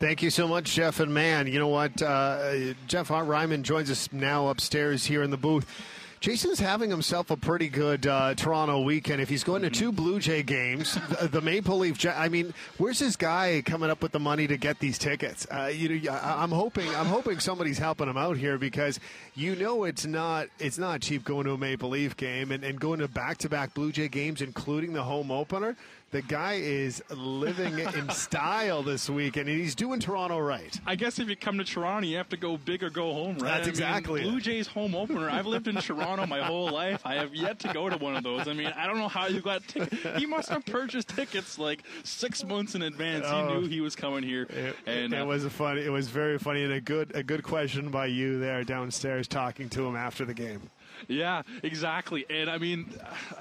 Thank 0.00 0.22
you 0.22 0.30
so 0.30 0.48
much, 0.48 0.74
Jeff 0.74 0.98
and 0.98 1.14
Man. 1.14 1.46
You 1.46 1.60
know 1.60 1.68
what? 1.68 2.02
Uh, 2.02 2.74
Jeff 2.88 3.08
Hart 3.08 3.28
Ryman 3.28 3.62
joins 3.62 3.92
us 3.92 4.12
now 4.12 4.48
upstairs 4.48 5.04
here 5.04 5.22
in 5.22 5.30
the 5.30 5.36
booth. 5.36 5.66
Jason's 6.20 6.58
having 6.58 6.90
himself 6.90 7.30
a 7.30 7.36
pretty 7.36 7.68
good 7.68 8.06
uh, 8.06 8.34
Toronto 8.34 8.80
weekend. 8.80 9.20
If 9.20 9.28
he's 9.28 9.44
going 9.44 9.62
to 9.62 9.70
two 9.70 9.92
Blue 9.92 10.18
Jay 10.18 10.42
games, 10.42 10.98
the, 11.20 11.28
the 11.28 11.40
Maple 11.40 11.78
Leaf. 11.78 12.04
I 12.06 12.28
mean, 12.28 12.52
where's 12.76 12.98
this 12.98 13.14
guy 13.14 13.62
coming 13.64 13.88
up 13.88 14.02
with 14.02 14.10
the 14.10 14.18
money 14.18 14.46
to 14.48 14.56
get 14.56 14.80
these 14.80 14.98
tickets? 14.98 15.46
Uh, 15.50 15.70
you 15.72 16.00
know, 16.00 16.12
I'm 16.12 16.50
hoping 16.50 16.88
I'm 16.96 17.06
hoping 17.06 17.38
somebody's 17.38 17.78
helping 17.78 18.08
him 18.08 18.16
out 18.16 18.36
here 18.36 18.58
because 18.58 18.98
you 19.34 19.54
know 19.54 19.84
it's 19.84 20.06
not 20.06 20.48
it's 20.58 20.78
not 20.78 21.00
cheap 21.02 21.24
going 21.24 21.46
to 21.46 21.52
a 21.52 21.58
Maple 21.58 21.90
Leaf 21.90 22.16
game 22.16 22.50
and, 22.50 22.64
and 22.64 22.80
going 22.80 22.98
to 22.98 23.08
back 23.08 23.38
to 23.38 23.48
back 23.48 23.74
Blue 23.74 23.92
Jay 23.92 24.08
games, 24.08 24.42
including 24.42 24.92
the 24.94 25.04
home 25.04 25.30
opener. 25.30 25.76
The 26.10 26.22
guy 26.22 26.54
is 26.54 27.02
living 27.10 27.78
in 27.78 28.08
style 28.10 28.82
this 28.82 29.10
week, 29.10 29.36
and 29.36 29.46
he's 29.46 29.74
doing 29.74 30.00
Toronto 30.00 30.38
right. 30.38 30.78
I 30.86 30.94
guess 30.94 31.18
if 31.18 31.28
you 31.28 31.36
come 31.36 31.58
to 31.58 31.64
Toronto, 31.64 32.08
you 32.08 32.16
have 32.16 32.30
to 32.30 32.38
go 32.38 32.56
big 32.56 32.82
or 32.82 32.88
go 32.88 33.12
home, 33.12 33.34
right? 33.34 33.56
That's 33.56 33.66
I 33.66 33.70
exactly 33.70 34.22
mean, 34.22 34.30
Blue 34.30 34.40
Jays 34.40 34.66
home 34.66 34.94
opener. 34.94 35.28
I've 35.28 35.44
lived 35.44 35.68
in 35.68 35.76
Toronto 35.82 36.24
my 36.24 36.42
whole 36.42 36.70
life. 36.70 37.02
I 37.04 37.16
have 37.16 37.34
yet 37.34 37.58
to 37.60 37.72
go 37.74 37.90
to 37.90 37.98
one 37.98 38.16
of 38.16 38.22
those. 38.22 38.48
I 38.48 38.54
mean, 38.54 38.72
I 38.74 38.86
don't 38.86 38.96
know 38.96 39.08
how 39.08 39.26
you 39.26 39.42
got 39.42 39.68
tickets. 39.68 40.18
He 40.18 40.24
must 40.24 40.48
have 40.48 40.64
purchased 40.64 41.08
tickets 41.08 41.58
like 41.58 41.82
six 42.04 42.42
months 42.42 42.74
in 42.74 42.80
advance. 42.80 43.26
Oh. 43.28 43.46
he 43.46 43.54
knew 43.54 43.66
he 43.68 43.82
was 43.82 43.94
coming 43.94 44.22
here, 44.22 44.44
It, 44.44 44.76
and 44.86 45.12
it 45.12 45.20
uh, 45.20 45.26
was 45.26 45.44
a 45.44 45.50
fun. 45.50 45.76
It 45.76 45.92
was 45.92 46.08
very 46.08 46.38
funny 46.38 46.64
and 46.64 46.72
a 46.72 46.80
good 46.80 47.14
a 47.14 47.22
good 47.22 47.42
question 47.42 47.90
by 47.90 48.06
you 48.06 48.38
there 48.40 48.64
downstairs 48.64 49.28
talking 49.28 49.68
to 49.70 49.86
him 49.86 49.94
after 49.94 50.24
the 50.24 50.34
game. 50.34 50.70
Yeah, 51.06 51.42
exactly. 51.62 52.26
And 52.28 52.50
I 52.50 52.58
mean, 52.58 52.86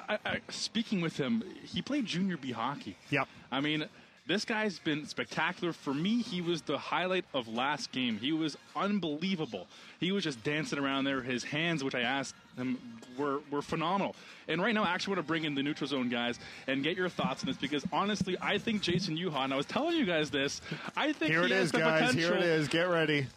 I, 0.08 0.18
I, 0.26 0.40
speaking 0.50 1.02
with 1.02 1.18
him, 1.18 1.44
he 1.64 1.82
played 1.82 2.06
junior 2.06 2.38
B 2.38 2.52
hockey. 2.52 2.98
Yep. 3.10 3.28
I 3.52 3.62
mean, 3.62 3.86
this 4.28 4.44
guy's 4.44 4.78
been 4.80 5.06
spectacular. 5.06 5.72
For 5.72 5.94
me, 5.94 6.22
he 6.22 6.42
was 6.42 6.62
the 6.62 6.78
highlight 6.78 7.24
of 7.34 7.48
last 7.48 7.92
game. 7.94 8.18
He 8.18 8.34
was 8.34 8.58
unbelievable. 8.76 9.68
He 10.00 10.12
was 10.12 10.24
just 10.24 10.44
dancing 10.44 10.78
around 10.78 11.06
there. 11.06 11.22
His 11.22 11.46
hands, 11.46 11.84
which 11.84 11.96
I 11.96 12.02
asked 12.02 12.36
him, 12.58 12.78
were, 13.18 13.40
were 13.50 13.62
phenomenal. 13.62 14.16
And 14.50 14.62
right 14.62 14.74
now, 14.76 14.84
I 14.84 14.90
actually 14.90 15.16
want 15.16 15.26
to 15.26 15.28
bring 15.28 15.46
in 15.46 15.56
the 15.56 15.64
neutral 15.64 15.88
zone 15.88 16.10
guys 16.10 16.40
and 16.68 16.84
get 16.84 16.98
your 16.98 17.08
thoughts 17.08 17.44
on 17.44 17.48
this 17.48 17.58
because 17.58 17.86
honestly, 17.92 18.36
I 18.42 18.58
think 18.58 18.82
Jason 18.82 19.18
Yuha, 19.18 19.46
and 19.46 19.54
I 19.54 19.58
was 19.58 19.66
telling 19.66 19.96
you 19.96 20.06
guys 20.06 20.30
this, 20.30 20.62
I 20.96 21.14
think 21.14 21.32
Here 21.32 21.46
he 21.46 21.54
it 21.54 21.58
is, 21.58 21.72
guys. 21.72 22.12
potential. 22.12 22.20
Here 22.20 22.38
it 22.38 22.44
is. 22.44 22.68
Get 22.68 22.90
ready. 22.90 23.28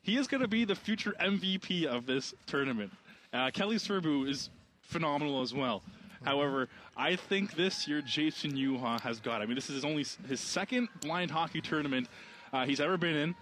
He 0.00 0.16
is 0.16 0.26
going 0.26 0.40
to 0.40 0.48
be 0.48 0.64
the 0.64 0.74
future 0.74 1.14
MVP 1.20 1.84
of 1.84 2.06
this 2.06 2.32
tournament. 2.46 2.90
Uh, 3.32 3.50
Kelly 3.50 3.76
Serbu 3.76 4.28
is 4.28 4.50
phenomenal 4.80 5.42
as 5.42 5.52
well. 5.52 5.82
However, 6.24 6.68
I 6.96 7.16
think 7.16 7.54
this 7.54 7.86
year 7.86 8.00
Jason 8.02 8.52
Yuha 8.52 9.00
has 9.02 9.20
got. 9.20 9.40
it. 9.40 9.44
I 9.44 9.46
mean, 9.46 9.54
this 9.54 9.68
is 9.68 9.76
his 9.76 9.84
only 9.84 10.04
his 10.28 10.40
second 10.40 10.88
blind 11.00 11.30
hockey 11.30 11.60
tournament 11.60 12.08
uh, 12.52 12.64
he's 12.64 12.80
ever 12.80 12.96
been 12.96 13.14
in. 13.14 13.34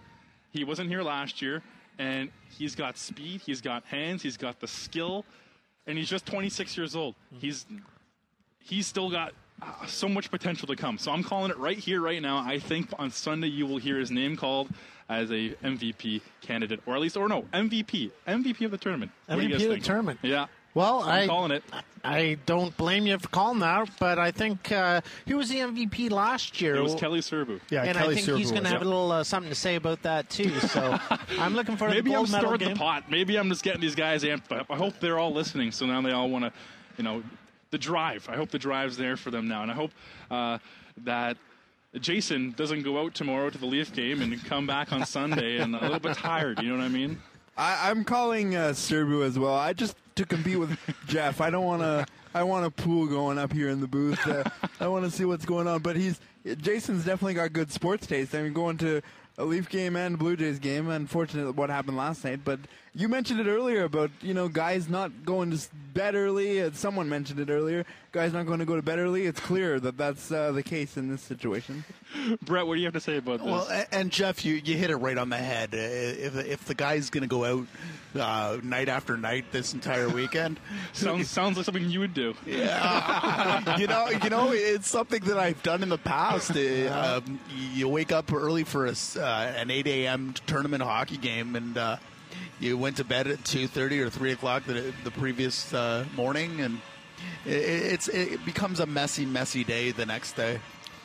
He 0.51 0.63
wasn't 0.63 0.89
here 0.89 1.01
last 1.01 1.41
year, 1.41 1.63
and 1.97 2.29
he's 2.57 2.75
got 2.75 2.97
speed, 2.97 3.41
he's 3.41 3.61
got 3.61 3.83
hands, 3.85 4.21
he's 4.21 4.37
got 4.37 4.59
the 4.59 4.67
skill, 4.67 5.25
and 5.85 5.97
he's 5.97 6.09
just 6.09 6.25
26 6.25 6.77
years 6.77 6.95
old. 6.95 7.15
He's 7.31 7.65
he's 8.59 8.85
still 8.85 9.09
got 9.09 9.33
uh, 9.61 9.85
so 9.87 10.07
much 10.07 10.29
potential 10.29 10.67
to 10.67 10.75
come. 10.75 10.97
So 10.97 11.11
I'm 11.11 11.23
calling 11.23 11.49
it 11.49 11.57
right 11.57 11.77
here, 11.77 12.01
right 12.01 12.21
now. 12.21 12.37
I 12.37 12.59
think 12.59 12.89
on 12.99 13.09
Sunday 13.09 13.47
you 13.47 13.65
will 13.65 13.77
hear 13.77 13.97
his 13.97 14.11
name 14.11 14.35
called 14.37 14.69
as 15.09 15.31
a 15.31 15.51
MVP 15.63 16.21
candidate, 16.41 16.81
or 16.85 16.95
at 16.95 17.01
least, 17.01 17.15
or 17.17 17.27
no, 17.29 17.43
MVP, 17.53 18.11
MVP 18.27 18.65
of 18.65 18.71
the 18.71 18.77
tournament. 18.77 19.11
What 19.27 19.39
MVP 19.39 19.53
of 19.63 19.69
the 19.69 19.79
tournament. 19.79 20.19
Yeah. 20.21 20.47
Well, 20.73 21.01
I'm 21.01 21.23
I 21.23 21.27
calling 21.27 21.51
it. 21.51 21.63
I 22.03 22.37
don't 22.45 22.75
blame 22.77 23.07
you 23.07 23.17
for 23.17 23.29
calling 23.29 23.59
that, 23.59 23.89
but 23.99 24.19
I 24.19 24.29
think 24.29 24.71
uh, 24.71 25.01
he 25.25 25.33
was 25.33 25.49
the 25.49 25.55
MVP 25.57 26.11
last 26.11 26.61
year. 26.61 26.75
It 26.75 26.81
was 26.83 26.93
Kelly 26.93 27.21
Serbu. 27.21 27.59
Yeah, 27.71 27.81
and 27.83 27.97
Kelly 27.97 28.11
I 28.11 28.21
think 28.21 28.37
he's 28.37 28.51
going 28.51 28.61
to 28.63 28.69
was- 28.69 28.71
have 28.73 28.81
a 28.83 28.85
little 28.85 29.11
uh, 29.11 29.23
something 29.23 29.49
to 29.49 29.55
say 29.55 29.75
about 29.75 30.03
that 30.03 30.29
too. 30.29 30.51
So 30.67 30.99
I'm 31.39 31.55
looking 31.55 31.77
for 31.77 31.89
Maybe 31.89 32.11
the 32.11 32.17
I'm 32.17 32.25
gold 32.25 32.31
medal 32.31 32.49
stirring 32.49 32.59
game. 32.59 32.73
the 32.73 32.79
pot. 32.79 33.09
Maybe 33.09 33.37
I'm 33.39 33.49
just 33.49 33.63
getting 33.63 33.81
these 33.81 33.95
guys 33.95 34.23
amped 34.23 34.51
up. 34.55 34.67
I 34.69 34.75
hope 34.75 34.99
they're 34.99 35.17
all 35.17 35.33
listening, 35.33 35.71
so 35.71 35.87
now 35.87 35.99
they 36.01 36.11
all 36.11 36.29
want 36.29 36.45
to, 36.45 36.53
you 36.97 37.03
know, 37.03 37.23
the 37.71 37.77
drive. 37.79 38.27
I 38.29 38.35
hope 38.35 38.51
the 38.51 38.59
drive's 38.59 38.97
there 38.97 39.17
for 39.17 39.31
them 39.31 39.47
now, 39.47 39.63
and 39.63 39.71
I 39.71 39.73
hope 39.73 39.91
uh, 40.29 40.59
that 41.05 41.37
Jason 41.99 42.51
doesn't 42.51 42.83
go 42.83 42.99
out 42.99 43.13
tomorrow 43.13 43.49
to 43.49 43.57
the 43.57 43.65
Leaf 43.65 43.93
game 43.93 44.21
and 44.21 44.43
come 44.45 44.67
back 44.67 44.91
on 44.91 45.05
Sunday 45.05 45.57
and 45.57 45.75
a 45.75 45.81
little 45.81 45.99
bit 45.99 46.17
tired. 46.17 46.61
You 46.61 46.69
know 46.69 46.77
what 46.77 46.85
I 46.85 46.89
mean? 46.89 47.21
I, 47.57 47.89
I'm 47.89 48.03
calling 48.03 48.55
uh, 48.55 48.69
Serbu 48.69 49.25
as 49.25 49.37
well. 49.39 49.55
I 49.55 49.73
just 49.73 49.95
to 50.15 50.25
compete 50.25 50.59
with 50.59 50.77
Jeff. 51.07 51.41
I 51.41 51.49
don't 51.49 51.65
want 51.65 51.81
to. 51.81 52.05
I 52.33 52.43
want 52.43 52.65
a 52.65 52.69
pool 52.69 53.07
going 53.07 53.39
up 53.39 53.51
here 53.51 53.69
in 53.69 53.81
the 53.81 53.87
booth. 53.87 54.27
Uh, 54.27 54.43
I 54.79 54.87
want 54.87 55.05
to 55.05 55.11
see 55.11 55.25
what's 55.25 55.45
going 55.45 55.67
on. 55.67 55.81
But 55.81 55.95
he's 55.95 56.19
Jason's 56.57 57.03
definitely 57.05 57.33
got 57.33 57.51
good 57.53 57.71
sports 57.71 58.05
taste. 58.05 58.35
I 58.35 58.43
mean, 58.43 58.53
going 58.53 58.77
to 58.79 59.01
a 59.37 59.45
Leaf 59.45 59.69
game 59.69 59.95
and 59.95 60.15
a 60.15 60.17
Blue 60.17 60.35
Jays 60.35 60.59
game. 60.59 60.89
Unfortunate 60.89 61.51
what 61.55 61.69
happened 61.69 61.97
last 61.97 62.23
night. 62.23 62.41
But 62.43 62.59
you 62.95 63.07
mentioned 63.07 63.39
it 63.39 63.47
earlier 63.47 63.83
about 63.83 64.09
you 64.21 64.33
know 64.33 64.47
guys 64.47 64.89
not 64.89 65.23
going 65.25 65.51
to 65.51 65.67
bed 65.93 66.15
early. 66.15 66.61
Uh, 66.61 66.71
Someone 66.73 67.07
mentioned 67.09 67.39
it 67.39 67.49
earlier. 67.49 67.85
Guys 68.11 68.33
not 68.33 68.47
going 68.47 68.59
to 68.59 68.65
go 68.65 68.75
to 68.75 68.81
bed 68.81 68.97
early. 68.97 69.25
It's 69.25 69.39
clear 69.39 69.79
that 69.79 69.97
that's 69.97 70.31
uh, 70.31 70.51
the 70.51 70.63
case 70.63 70.97
in 70.97 71.07
this 71.09 71.21
situation. 71.21 71.83
Brett, 72.41 72.65
what 72.65 72.75
do 72.75 72.79
you 72.79 72.85
have 72.87 72.93
to 72.95 72.99
say 72.99 73.17
about 73.17 73.39
this? 73.39 73.47
Well, 73.47 73.67
and 73.91 74.09
Jeff, 74.11 74.43
you, 74.43 74.55
you 74.55 74.75
hit 74.75 74.89
it 74.89 74.95
right 74.95 75.17
on 75.17 75.29
the 75.29 75.37
head. 75.37 75.69
Uh, 75.73 75.77
If, 75.77 76.35
if 76.37 76.65
the 76.65 76.73
guy's 76.73 77.09
going 77.11 77.21
to 77.23 77.27
go 77.27 77.43
out 77.45 77.67
uh, 78.19 78.57
night 78.63 78.89
after 78.89 79.17
night 79.17 79.51
this 79.51 79.73
entire 79.73 80.09
weekend, 80.09 80.59
sounds 80.93 81.29
sounds 81.29 81.57
like 81.57 81.65
something 81.65 81.87
you 81.89 81.99
would 81.99 82.15
do. 82.15 82.33
Yeah, 82.45 83.77
you 83.77 83.85
know, 83.87 84.07
you 84.09 84.29
know, 84.31 84.51
it's 84.51 84.87
something 84.89 85.23
that 85.25 85.37
I've 85.37 85.61
done 85.61 85.83
in 85.83 85.89
the 85.89 85.97
past. 85.99 86.51
Uh, 86.55 87.21
um, 87.27 87.39
you 87.73 87.87
wake 87.87 88.11
up 88.11 88.33
early 88.33 88.63
for 88.63 88.87
a 88.87 88.91
s 88.91 89.17
uh, 89.27 89.53
an 89.57 89.69
8 89.69 89.85
a.m. 89.87 90.33
tournament 90.45 90.81
hockey 90.81 91.17
game, 91.17 91.55
and 91.55 91.77
uh, 91.77 91.97
you 92.59 92.77
went 92.77 92.97
to 92.97 93.03
bed 93.03 93.27
at 93.27 93.39
2:30 93.39 93.99
or 93.99 94.09
3 94.09 94.31
o'clock 94.31 94.63
the, 94.63 94.93
the 95.03 95.11
previous 95.11 95.73
uh, 95.73 96.05
morning, 96.15 96.61
and 96.61 96.79
it, 97.45 97.51
it's 97.51 98.07
it 98.07 98.43
becomes 98.45 98.79
a 98.79 98.85
messy, 98.85 99.25
messy 99.25 99.63
day 99.63 99.91
the 99.91 100.05
next 100.05 100.33
day. 100.33 100.59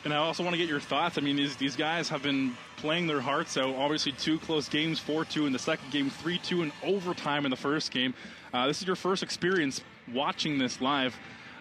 And 0.05 0.13
I 0.13 0.17
also 0.17 0.43
want 0.43 0.53
to 0.53 0.57
get 0.57 0.67
your 0.67 0.79
thoughts. 0.79 1.17
I 1.17 1.21
mean, 1.21 1.35
these 1.35 1.55
these 1.57 1.75
guys 1.75 2.09
have 2.09 2.23
been 2.23 2.55
playing 2.77 3.07
their 3.07 3.21
hearts 3.21 3.57
out. 3.57 3.75
Obviously, 3.75 4.13
two 4.13 4.39
close 4.39 4.69
games, 4.69 4.99
four 4.99 5.25
two 5.25 5.45
in 5.45 5.53
the 5.53 5.59
second 5.59 5.91
game, 5.91 6.09
three 6.09 6.37
two 6.37 6.63
in 6.63 6.71
overtime 6.81 7.45
in 7.45 7.51
the 7.51 7.57
first 7.57 7.91
game. 7.91 8.13
Uh, 8.53 8.67
this 8.67 8.81
is 8.81 8.87
your 8.87 8.95
first 8.95 9.21
experience 9.21 9.81
watching 10.13 10.57
this 10.57 10.79
live. 10.79 11.15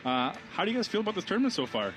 Uh, 0.05 0.33
how 0.53 0.65
do 0.65 0.71
you 0.71 0.77
guys 0.77 0.89
feel 0.89 1.01
about 1.01 1.15
this 1.15 1.25
tournament 1.25 1.53
so 1.55 1.67
far? 1.67 1.93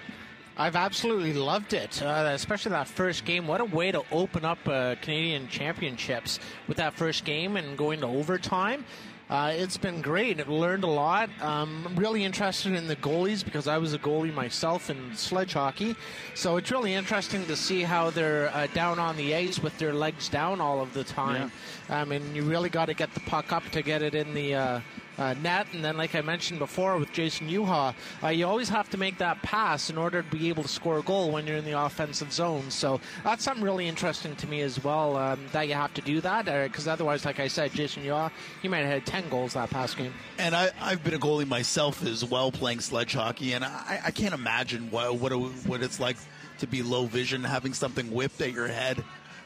I've 0.58 0.78
absolutely 0.78 1.34
loved 1.34 1.74
it, 1.74 2.02
uh, 2.02 2.32
especially 2.34 2.72
that 2.72 2.88
first 2.88 3.26
game. 3.26 3.46
What 3.46 3.60
a 3.60 3.66
way 3.66 3.92
to 3.92 4.04
open 4.10 4.46
up 4.46 4.60
uh, 4.66 4.96
Canadian 5.02 5.50
Championships 5.50 6.40
with 6.70 6.78
that 6.78 6.94
first 6.94 7.26
game 7.26 7.58
and 7.58 7.78
going 7.78 8.00
to 8.00 8.08
overtime. 8.08 8.86
Uh, 9.30 9.52
it's 9.54 9.76
been 9.76 10.02
great. 10.02 10.40
I've 10.40 10.48
learned 10.48 10.86
a 10.86 10.88
lot. 10.88 11.30
Um, 11.42 11.84
I'm 11.86 11.96
really 11.98 12.24
interested 12.24 12.74
in 12.74 12.88
the 12.88 12.96
goalies 12.96 13.44
because 13.44 13.68
I 13.68 13.78
was 13.78 13.94
a 13.94 14.00
goalie 14.00 14.34
myself 14.34 14.90
in 14.90 15.16
sledge 15.16 15.54
hockey. 15.54 15.94
So 16.36 16.56
it's 16.56 16.72
really 16.72 16.94
interesting 16.94 17.46
to 17.48 17.56
see 17.56 17.82
how 17.82 18.12
they're 18.12 18.50
uh, 18.56 18.68
down 18.68 18.98
on 18.98 19.18
the 19.18 19.36
ice 19.36 19.60
with 19.60 19.78
their 19.78 19.94
legs 19.94 20.30
down 20.30 20.62
all 20.62 20.80
of 20.80 20.94
the 20.94 21.04
time. 21.04 21.52
I 21.90 22.06
mean, 22.06 22.34
you 22.34 22.44
really 22.44 22.70
got 22.70 22.86
to 22.86 22.94
get 22.94 23.14
the 23.14 23.20
puck 23.22 23.52
up 23.52 23.68
to 23.72 23.82
get 23.82 24.02
it 24.04 24.16
in 24.16 24.34
the 24.34 24.56
uh, 24.56 24.80
uh, 25.18 25.34
net. 25.36 25.68
And 25.74 25.84
then, 25.84 25.98
like 25.98 26.16
I 26.16 26.22
mentioned 26.22 26.60
before 26.60 26.98
with 26.98 27.12
Jason 27.12 27.50
Yuha, 27.50 27.94
uh, 28.24 28.28
you 28.28 28.46
always 28.46 28.70
have 28.70 28.90
to 28.92 28.98
make 28.98 29.18
that 29.20 29.42
pass 29.42 29.90
in 29.90 29.98
order 29.98 30.22
to 30.22 30.30
be 30.30 30.50
able 30.50 30.64
to 30.64 30.70
score 30.70 31.00
a 31.00 31.02
goal 31.02 31.32
when 31.32 31.48
you're 31.48 31.58
in 31.58 31.66
the 31.66 31.80
offensive 31.80 32.32
zone. 32.32 32.70
So 32.70 33.00
that's 33.24 33.44
something 33.44 33.64
really 33.64 33.88
interesting 33.88 34.36
to 34.38 34.48
me 34.48 34.62
as 34.62 34.84
well, 34.84 35.18
um, 35.18 35.40
that 35.52 35.68
you 35.68 35.74
have 35.74 35.94
to 35.96 36.02
do 36.02 36.22
that. 36.22 36.46
Because 36.46 36.88
otherwise, 36.88 37.26
like 37.26 37.40
I 37.40 37.48
said, 37.48 37.74
Jason 37.74 38.04
Yuha, 38.04 38.32
he 38.62 38.68
might 38.68 38.80
have 38.80 38.90
had 38.90 39.06
10 39.06 39.30
goals 39.30 39.54
that 39.54 39.70
past 39.70 39.98
game. 39.98 40.14
And 40.38 40.56
I, 40.56 40.72
I've 40.82 41.04
been 41.04 41.14
a 41.14 41.20
goalie 41.20 41.48
myself 41.48 42.06
as 42.06 42.24
well, 42.24 42.52
playing 42.52 42.80
sledge 42.80 43.14
hockey, 43.14 43.54
and 43.54 43.64
I, 43.64 44.02
I 44.06 44.12
can't 44.12 44.34
imagine 44.34 44.92
what 44.92 45.16
what, 45.16 45.34
what 45.34 45.82
it's 45.82 46.00
like 46.00 46.18
to 46.60 46.68
be 46.68 46.82
low 46.82 47.06
vision, 47.06 47.44
having 47.44 47.74
something 47.74 48.12
whipped 48.12 48.42
at 48.42 48.54
your 48.54 48.68
head. 48.68 49.04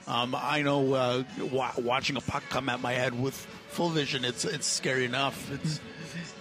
Um, 0.09 0.35
I 0.35 0.63
know 0.63 0.93
uh, 0.93 1.23
wa- 1.51 1.71
watching 1.77 2.17
a 2.17 2.21
puck 2.21 2.43
come 2.49 2.67
at 2.67 2.81
my 2.81 2.93
head 2.93 3.19
with 3.21 3.35
full 3.69 3.89
vision, 3.89 4.25
it's 4.25 4.43
it's 4.43 4.65
scary 4.67 5.05
enough. 5.05 5.51
It's 5.51 5.79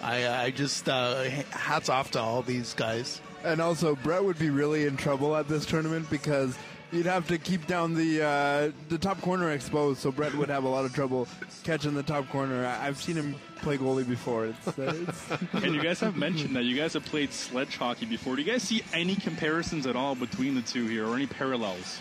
I, 0.02 0.44
I 0.46 0.50
just 0.50 0.88
uh, 0.88 1.24
hats 1.50 1.88
off 1.88 2.12
to 2.12 2.20
all 2.20 2.42
these 2.42 2.72
guys. 2.74 3.20
And 3.44 3.60
also, 3.60 3.94
Brett 3.96 4.24
would 4.24 4.38
be 4.38 4.50
really 4.50 4.86
in 4.86 4.96
trouble 4.96 5.36
at 5.36 5.48
this 5.48 5.64
tournament 5.66 6.08
because 6.10 6.56
you'd 6.92 7.06
have 7.06 7.28
to 7.28 7.36
keep 7.38 7.66
down 7.66 7.94
the 7.94 8.22
uh, 8.22 8.72
the 8.88 8.96
top 8.98 9.20
corner 9.20 9.50
exposed. 9.50 10.00
So 10.00 10.10
Brett 10.10 10.34
would 10.34 10.48
have 10.48 10.64
a 10.64 10.68
lot 10.68 10.84
of 10.86 10.94
trouble 10.94 11.28
catching 11.62 11.94
the 11.94 12.02
top 12.02 12.28
corner. 12.30 12.64
I- 12.66 12.86
I've 12.88 13.00
seen 13.02 13.16
him 13.16 13.34
play 13.60 13.76
goalie 13.76 14.08
before. 14.08 14.46
It's, 14.46 14.68
uh, 14.78 14.94
it's 15.06 15.30
And 15.64 15.74
you 15.74 15.82
guys 15.82 16.00
have 16.00 16.16
mentioned 16.16 16.56
that 16.56 16.64
you 16.64 16.74
guys 16.76 16.94
have 16.94 17.04
played 17.04 17.32
sledge 17.34 17.76
hockey 17.76 18.06
before. 18.06 18.34
Do 18.36 18.42
you 18.42 18.50
guys 18.50 18.62
see 18.62 18.82
any 18.94 19.14
comparisons 19.14 19.86
at 19.86 19.94
all 19.94 20.14
between 20.14 20.54
the 20.54 20.62
two 20.62 20.86
here, 20.86 21.06
or 21.06 21.14
any 21.16 21.26
parallels? 21.26 21.98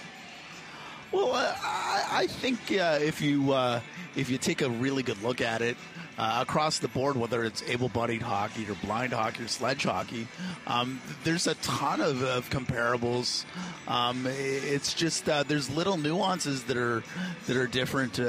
Well, 1.12 1.32
uh, 1.32 1.56
I, 1.64 2.06
I 2.12 2.28
think 2.28 2.60
uh, 2.72 3.00
if 3.02 3.22
you 3.22 3.54
uh, 3.54 3.80
if 4.18 4.30
you 4.30 4.38
take 4.38 4.62
a 4.62 4.70
really 4.70 5.04
good 5.04 5.22
look 5.24 5.40
at 5.40 5.62
it, 5.62 5.78
uh, 6.18 6.40
across 6.42 6.80
the 6.80 6.90
board, 6.90 7.16
whether 7.16 7.46
it's 7.46 7.64
able-bodied 7.64 8.22
hockey 8.22 8.70
or 8.70 8.76
blind 8.84 9.14
hockey 9.14 9.44
or 9.44 9.48
sledge 9.48 9.84
hockey. 9.84 10.28
Um, 10.66 11.00
there's 11.24 11.48
a 11.48 11.56
ton 11.56 12.02
of, 12.02 12.24
of 12.24 12.50
comparables. 12.50 13.46
Um, 13.88 14.26
it's 14.28 14.94
just 14.94 15.30
uh, 15.30 15.44
there's 15.44 15.70
little 15.70 15.96
nuances 15.96 16.64
that 16.66 16.78
are 16.78 17.04
that 17.46 17.56
are 17.56 17.68
different. 17.68 18.20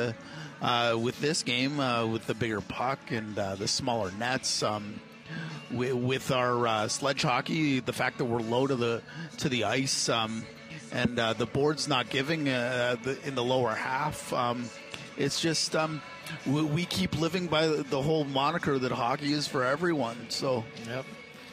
Uh, 0.60 0.98
with 1.00 1.20
this 1.20 1.44
game, 1.44 1.76
with 2.10 2.26
the 2.26 2.34
bigger 2.34 2.60
puck 2.60 2.98
and 3.12 3.36
the 3.36 3.68
smaller 3.68 4.10
nets, 4.18 4.64
um, 4.64 5.00
with, 5.70 6.32
our 6.32 6.88
sledge 6.88 7.22
hockey, 7.22 7.78
the 7.78 7.92
fact 7.92 8.18
that 8.18 8.24
we're 8.24 8.40
low 8.40 8.66
to 8.66 8.74
the 8.74 9.00
to 9.36 9.48
the 9.48 9.62
ice, 9.62 10.08
um, 10.08 10.44
and 10.92 11.18
uh, 11.18 11.32
the 11.32 11.46
board's 11.46 11.88
not 11.88 12.10
giving 12.10 12.48
uh, 12.48 12.96
the, 13.02 13.18
in 13.26 13.34
the 13.34 13.44
lower 13.44 13.74
half, 13.74 14.32
um, 14.32 14.68
it's 15.16 15.40
just 15.40 15.74
um, 15.74 16.00
we, 16.46 16.62
we, 16.62 16.84
keep 16.84 17.18
living 17.18 17.46
by 17.46 17.66
the 17.66 18.00
whole 18.00 18.24
moniker 18.24 18.78
that 18.78 18.92
hockey 18.92 19.32
is 19.32 19.46
for 19.46 19.64
everyone. 19.64 20.16
So, 20.28 20.64
yep 20.86 21.04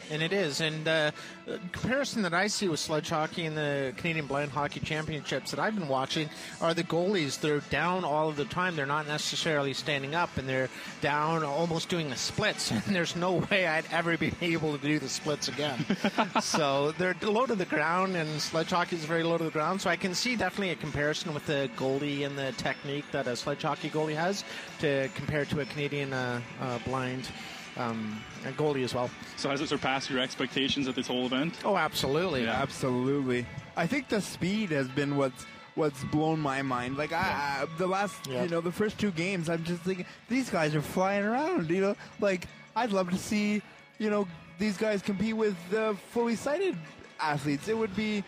and 0.10 0.22
it 0.22 0.34
is. 0.34 0.62
And 0.62 0.88
uh, 0.88 1.12
the 1.46 1.60
comparison 1.72 2.22
that 2.24 2.34
I 2.34 2.48
see 2.48 2.68
with 2.68 2.80
sledge 2.80 3.10
hockey 3.10 3.46
and 3.46 3.56
the 3.56 3.94
Canadian 3.98 4.28
Blind 4.28 4.52
Hockey 4.52 4.80
Championships 4.80 5.52
that 5.52 5.60
I've 5.60 5.76
been 5.76 5.88
watching 5.88 6.30
are 6.62 6.74
the 6.74 6.84
goalies. 6.84 7.40
They're 7.40 7.60
down 7.70 8.04
all 8.04 8.30
of 8.30 8.36
the 8.36 8.46
time. 8.46 8.76
They're 8.76 8.86
not 8.86 9.08
necessarily 9.08 9.74
standing 9.74 10.16
up, 10.16 10.38
and 10.38 10.48
they're 10.48 10.70
down 11.02 11.44
almost 11.44 11.90
doing 11.90 12.10
the 12.10 12.16
splits. 12.16 12.72
And 12.86 12.96
there's 12.96 13.16
no 13.16 13.44
way 13.50 13.66
I'd 13.66 13.86
ever 13.92 14.18
be 14.18 14.32
able 14.42 14.78
to 14.78 14.84
do 14.84 15.00
the 15.00 15.10
splits 15.10 15.48
again. 15.48 15.84
so 16.42 16.92
they're 16.94 17.16
low 17.24 17.46
to 17.46 17.56
the 17.56 17.66
ground, 17.66 18.16
and 18.16 18.40
sledge 18.40 18.70
hockey 18.70 18.96
is 18.96 19.06
very 19.06 19.24
low 19.24 19.38
to 19.38 19.44
the 19.44 19.50
ground. 19.50 19.82
So 19.82 19.90
I 19.90 19.96
can 19.96 20.14
see 20.14 20.36
definitely 20.36 20.72
a 20.72 20.76
comparison 20.76 21.34
with 21.34 21.46
the 21.46 21.70
goalie 21.78 22.26
and 22.26 22.38
the 22.38 22.52
technique 22.54 23.06
that 23.12 23.28
a 23.28 23.36
sledge 23.36 23.64
hockey 23.64 23.90
goalie 23.90 24.16
has 24.16 24.44
to 24.80 25.10
compare 25.16 25.46
to 25.46 25.62
a 25.62 25.66
Canadian 25.66 26.14
uh, 26.14 26.42
uh, 26.62 26.80
blind 26.86 27.28
um, 27.77 28.22
and 28.46 28.55
goalie 28.58 28.84
as 28.84 28.94
well. 28.94 29.10
So 29.38 29.50
has 29.50 29.62
it 29.62 29.70
surpassed 29.70 30.10
your 30.10 30.20
expectations 30.20 30.88
at 30.88 30.96
this 30.96 31.08
whole 31.08 31.25
event? 31.25 31.60
Oh, 31.63 31.75
absolutely, 31.75 32.44
yeah. 32.44 32.62
absolutely. 32.62 33.46
I 33.75 33.88
think 33.88 34.10
the 34.10 34.22
speed 34.22 34.72
has 34.72 34.88
been 34.88 35.17
what's 35.17 35.46
what's 35.75 36.03
blown 36.05 36.39
my 36.39 36.62
mind. 36.62 36.98
Like 36.98 37.12
I, 37.12 37.63
I 37.63 37.67
the 37.77 37.88
last, 37.88 38.15
yeah. 38.27 38.44
you 38.44 38.50
know, 38.50 38.62
the 38.62 38.72
first 38.72 38.98
two 38.98 39.12
games, 39.12 39.50
I'm 39.50 39.63
just 39.63 39.82
thinking 39.82 40.05
these 40.29 40.50
guys 40.50 40.74
are 40.74 40.82
flying 40.82 41.25
around. 41.25 41.70
You 41.70 41.82
know, 41.82 41.96
like 42.20 42.48
I'd 42.75 42.91
love 42.91 43.10
to 43.12 43.17
see, 43.17 43.62
you 44.00 44.10
know, 44.10 44.27
these 44.58 44.77
guys 44.77 45.01
compete 45.01 45.36
with 45.36 45.55
the 45.70 45.98
fully 46.12 46.36
sighted 46.36 46.77
athletes. 47.20 47.67
It 47.67 47.77
would 47.77 47.96
be 47.96 48.24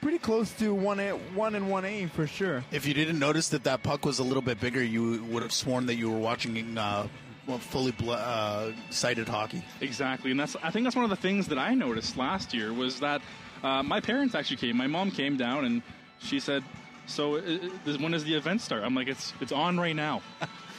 pretty 0.00 0.18
close 0.18 0.52
to 0.52 0.74
one 0.74 1.00
A, 1.00 1.12
one 1.34 1.54
and 1.54 1.70
one 1.70 1.84
A 1.84 2.06
for 2.06 2.26
sure. 2.26 2.62
If 2.70 2.86
you 2.86 2.94
didn't 2.94 3.18
notice 3.18 3.48
that 3.48 3.64
that 3.64 3.82
puck 3.82 4.04
was 4.04 4.18
a 4.18 4.22
little 4.22 4.42
bit 4.42 4.60
bigger, 4.60 4.82
you 4.82 5.24
would 5.24 5.42
have 5.42 5.52
sworn 5.52 5.86
that 5.86 5.96
you 5.96 6.10
were 6.10 6.18
watching 6.18 6.76
uh, 6.76 7.08
fully 7.58 7.94
uh, 8.08 8.70
sighted 8.90 9.28
hockey. 9.28 9.62
Exactly, 9.80 10.30
and 10.30 10.40
that's 10.40 10.56
I 10.62 10.70
think 10.70 10.84
that's 10.84 10.96
one 10.96 11.04
of 11.04 11.10
the 11.10 11.16
things 11.16 11.48
that 11.48 11.58
I 11.58 11.74
noticed 11.74 12.16
last 12.16 12.54
year 12.54 12.72
was 12.72 13.00
that 13.00 13.22
uh, 13.62 13.82
my 13.82 14.00
parents 14.00 14.34
actually 14.34 14.56
came. 14.56 14.76
My 14.76 14.86
mom 14.86 15.10
came 15.10 15.36
down 15.36 15.64
and 15.64 15.82
she 16.18 16.40
said, 16.40 16.64
"So 17.06 17.36
uh, 17.36 17.38
uh 17.38 17.98
when 17.98 18.12
does 18.12 18.24
the 18.24 18.34
event 18.34 18.60
start?" 18.60 18.82
I'm 18.82 18.94
like, 18.94 19.08
"It's 19.08 19.32
it's 19.40 19.52
on 19.52 19.78
right 19.78 19.96
now," 19.96 20.22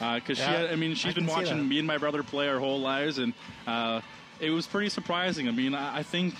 uh, 0.00 0.16
yeah, 0.28 0.34
she 0.34 0.42
had, 0.42 0.66
I 0.66 0.76
mean 0.76 0.94
she's 0.94 1.12
I 1.12 1.14
been 1.14 1.26
watching 1.26 1.68
me 1.68 1.78
and 1.78 1.86
my 1.86 1.98
brother 1.98 2.22
play 2.22 2.48
our 2.48 2.58
whole 2.58 2.80
lives, 2.80 3.18
and 3.18 3.32
uh, 3.66 4.00
it 4.40 4.50
was 4.50 4.66
pretty 4.66 4.88
surprising. 4.88 5.48
I 5.48 5.52
mean, 5.52 5.74
I, 5.74 5.98
I 5.98 6.02
think 6.02 6.34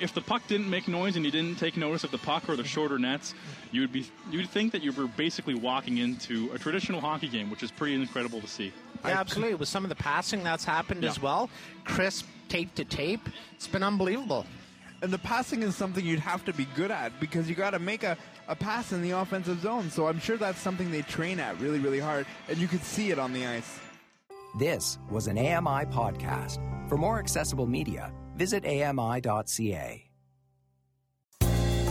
if 0.00 0.14
the 0.14 0.20
puck 0.20 0.42
didn't 0.48 0.68
make 0.68 0.88
noise 0.88 1.16
and 1.16 1.24
you 1.24 1.30
didn't 1.30 1.58
take 1.58 1.76
notice 1.76 2.04
of 2.04 2.10
the 2.10 2.18
puck 2.18 2.48
or 2.48 2.56
the 2.56 2.62
mm-hmm. 2.62 2.68
shorter 2.68 2.98
nets, 2.98 3.34
you 3.72 3.80
would 3.80 3.92
be 3.92 4.06
you 4.30 4.38
would 4.38 4.50
think 4.50 4.72
that 4.72 4.82
you 4.82 4.92
were 4.92 5.06
basically 5.06 5.54
walking 5.54 5.98
into 5.98 6.50
a 6.52 6.58
traditional 6.58 7.00
hockey 7.00 7.28
game, 7.28 7.50
which 7.50 7.62
is 7.62 7.70
pretty 7.70 7.94
incredible 7.94 8.40
to 8.40 8.48
see. 8.48 8.72
Yeah, 9.04 9.20
absolutely. 9.20 9.54
With 9.54 9.68
some 9.68 9.84
of 9.84 9.88
the 9.88 9.96
passing 9.96 10.42
that's 10.42 10.64
happened 10.64 11.02
yeah. 11.02 11.10
as 11.10 11.20
well, 11.20 11.50
crisp 11.84 12.26
tape 12.48 12.74
to 12.76 12.84
tape, 12.84 13.28
it's 13.54 13.68
been 13.68 13.82
unbelievable. 13.82 14.46
And 15.02 15.12
the 15.12 15.18
passing 15.18 15.62
is 15.62 15.76
something 15.76 16.04
you'd 16.04 16.20
have 16.20 16.44
to 16.46 16.52
be 16.52 16.66
good 16.74 16.90
at 16.90 17.18
because 17.20 17.48
you 17.48 17.54
got 17.54 17.70
to 17.70 17.78
make 17.78 18.02
a, 18.02 18.16
a 18.48 18.56
pass 18.56 18.92
in 18.92 19.02
the 19.02 19.10
offensive 19.10 19.60
zone. 19.60 19.90
So 19.90 20.06
I'm 20.06 20.18
sure 20.18 20.36
that's 20.36 20.58
something 20.58 20.90
they 20.90 21.02
train 21.02 21.38
at 21.38 21.60
really, 21.60 21.78
really 21.78 22.00
hard, 22.00 22.26
and 22.48 22.56
you 22.56 22.66
could 22.66 22.82
see 22.82 23.10
it 23.10 23.18
on 23.18 23.32
the 23.32 23.46
ice. 23.46 23.78
This 24.58 24.98
was 25.10 25.26
an 25.26 25.36
AMI 25.36 25.84
podcast. 25.86 26.58
For 26.88 26.96
more 26.96 27.18
accessible 27.18 27.66
media, 27.66 28.10
visit 28.36 28.64
ami.ca. 28.64 30.06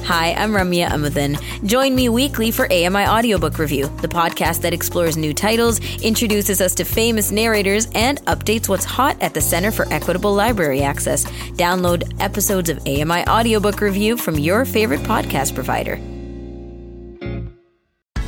Hi, 0.06 0.34
I'm 0.34 0.52
Ramya 0.52 0.90
Amuthan. 0.90 1.42
Join 1.68 1.96
me 1.96 2.10
weekly 2.10 2.52
for 2.52 2.72
AMI 2.72 3.08
Audiobook 3.08 3.58
Review, 3.58 3.88
the 4.02 4.08
podcast 4.08 4.62
that 4.62 4.72
explores 4.72 5.18
new 5.18 5.34
titles, 5.34 5.80
introduces 6.04 6.62
us 6.62 6.76
to 6.76 6.86
famous 6.86 7.32
narrators, 7.32 7.88
and 7.96 8.24
updates 8.26 8.70
what's 8.70 8.86
hot 8.86 9.20
at 9.20 9.34
the 9.34 9.42
Center 9.42 9.72
for 9.72 9.92
Equitable 9.92 10.36
Library 10.36 10.84
Access. 10.84 11.26
Download 11.54 12.04
episodes 12.22 12.70
of 12.70 12.78
AMI 12.86 13.28
Audiobook 13.28 13.82
Review 13.82 14.16
from 14.16 14.38
your 14.38 14.64
favorite 14.64 15.02
podcast 15.02 15.56
provider. 15.56 16.00